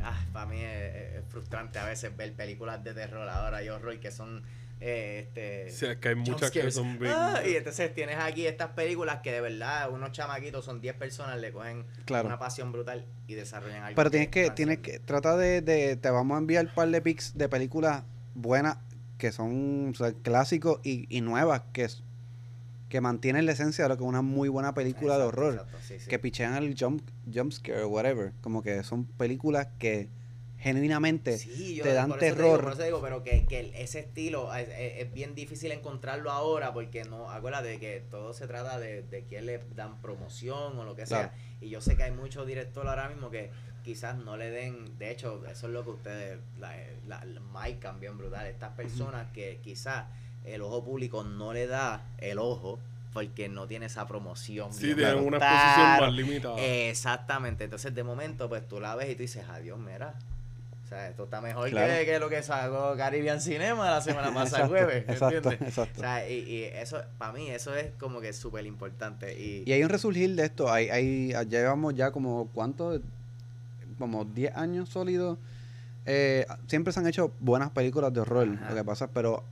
[0.03, 3.99] ah, para mí es, es frustrante a veces ver películas de terror ahora y horror
[3.99, 4.43] que son,
[4.79, 5.69] eh, este...
[5.71, 7.13] Sí, es que hay muchas que son bien...
[7.15, 11.39] Ah, y entonces tienes aquí estas películas que de verdad unos chamaquitos son 10 personas,
[11.39, 12.27] le cogen Claro.
[12.27, 13.95] una pasión brutal y desarrollan algo.
[13.95, 17.01] Pero tienes que, tienes que, trata de, de, te vamos a enviar un par de
[17.01, 18.77] pics de películas buenas
[19.17, 22.03] que son o sea, clásicos y, y nuevas que, es-
[22.91, 25.53] que mantienen la esencia de lo que es una muy buena película de horror.
[25.53, 26.07] exacto, sí, sí.
[26.09, 27.01] Que pichean el jump,
[27.33, 28.33] jump scare o whatever.
[28.41, 30.09] Como que son películas que
[30.59, 32.57] genuinamente Sí, yo te dan por terror.
[32.59, 36.71] digo, por eso digo, pero que, ese estilo es, es- es bien difícil encontrarlo ahora
[36.73, 40.95] porque no, acuérdate que todo se trata de, de quién le dan promoción o lo
[40.95, 41.29] que sea.
[41.31, 41.33] Claro.
[41.61, 43.49] Y yo sé que hay muchos directores ahora mismo que
[43.83, 46.75] quizás no le den, de hecho, eso es lo que ustedes, la,
[47.07, 48.45] la, la marcan bien brutal.
[48.45, 50.05] Estas personas que quizás
[50.45, 52.79] el ojo público no le da el ojo
[53.13, 54.73] porque no tiene esa promoción.
[54.73, 56.55] Sí, bien tienen una exposición más limitada.
[56.61, 60.15] Exactamente, entonces de momento pues tú la ves y tú dices, adiós, mira.
[60.85, 61.93] O sea, esto está mejor Claro.
[61.93, 65.05] que, que lo que sacó Caribbean Cinema la semana pasada, el jueves.
[65.07, 65.61] exacto, ¿entiendes?
[65.69, 65.99] exacto.
[65.99, 69.37] O sea, y, y eso, para mí, eso es como que súper importante.
[69.39, 70.69] Y, Y hay un resurgir de esto.
[70.69, 72.99] Hay, hay, llevamos ya como, ¿cuánto?
[73.99, 75.37] Como 10 años sólidos.
[76.05, 78.49] Eh, siempre se han hecho buenas películas de horror.
[78.61, 78.69] Ajá.
[78.71, 79.43] Lo que pasa, pero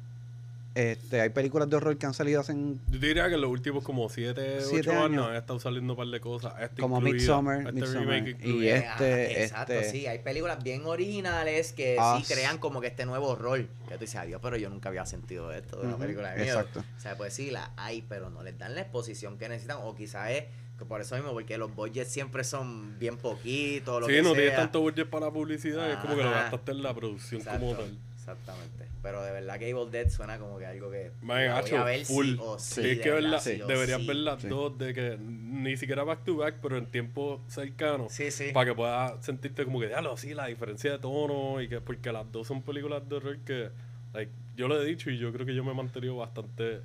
[0.75, 3.83] este, hay películas de horror que han salido hace Yo diría que en los últimos
[3.83, 5.27] como 7, Siete 8 años años.
[5.27, 6.53] han estado saliendo un par de cosas.
[6.61, 8.01] Este como incluido, Midsommar, este Midsommar.
[8.07, 8.75] remake Y incluido.
[8.75, 12.87] Eh, este, exacto, este- sí, hay películas bien originales que Ah, sí crean como que
[12.87, 13.65] este nuevo horror.
[13.87, 16.59] Que tú dices, adiós, pero yo nunca había sentido esto de una película de miedo.
[16.59, 16.83] exacto.
[16.97, 19.77] O sea, pues sí, la hay, pero no les dan la exposición que necesitan.
[19.81, 20.43] O quizás es
[20.77, 24.05] que por eso mismo, porque los budgets siempre son bien poquitos.
[24.05, 26.83] Sí, que no tienes tanto budget para la publicidad, es como que lo gastaste en
[26.83, 27.97] la producción Exacto, como tal.
[28.31, 28.85] Exactamente.
[29.01, 32.05] Pero de verdad que Evil Dead suena como que algo que Man, voy a ver
[32.05, 32.25] full.
[32.25, 32.81] sí o sí.
[32.81, 34.07] Tienes de que verdad, verla, sí o deberías sí.
[34.07, 34.47] ver las Sí.
[34.47, 38.07] dos de que ni siquiera back to back, pero en tiempo cercano.
[38.09, 38.51] Sí, sí.
[38.53, 42.11] Para que puedas sentirte como que, diablo, sí, la diferencia de tono y que, porque
[42.11, 43.69] las dos son películas de horror que,
[44.13, 46.81] like, yo lo he dicho y yo creo que yo me he mantenido bastante,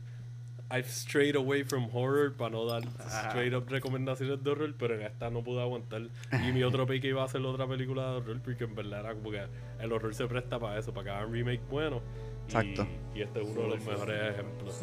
[0.76, 3.28] I've strayed away from horror para no dar Ajá.
[3.28, 6.02] straight up recomendaciones de horror, pero en esta no pude aguantar.
[6.32, 9.14] Y mi otro pick iba a ser otra película de horror porque en verdad era
[9.14, 9.44] como que
[9.78, 12.00] el horror se presta para eso, para que hagan remake bueno.
[12.00, 12.86] Y- Exacto.
[13.14, 14.82] Y, este es uno de los mejores ejemplos.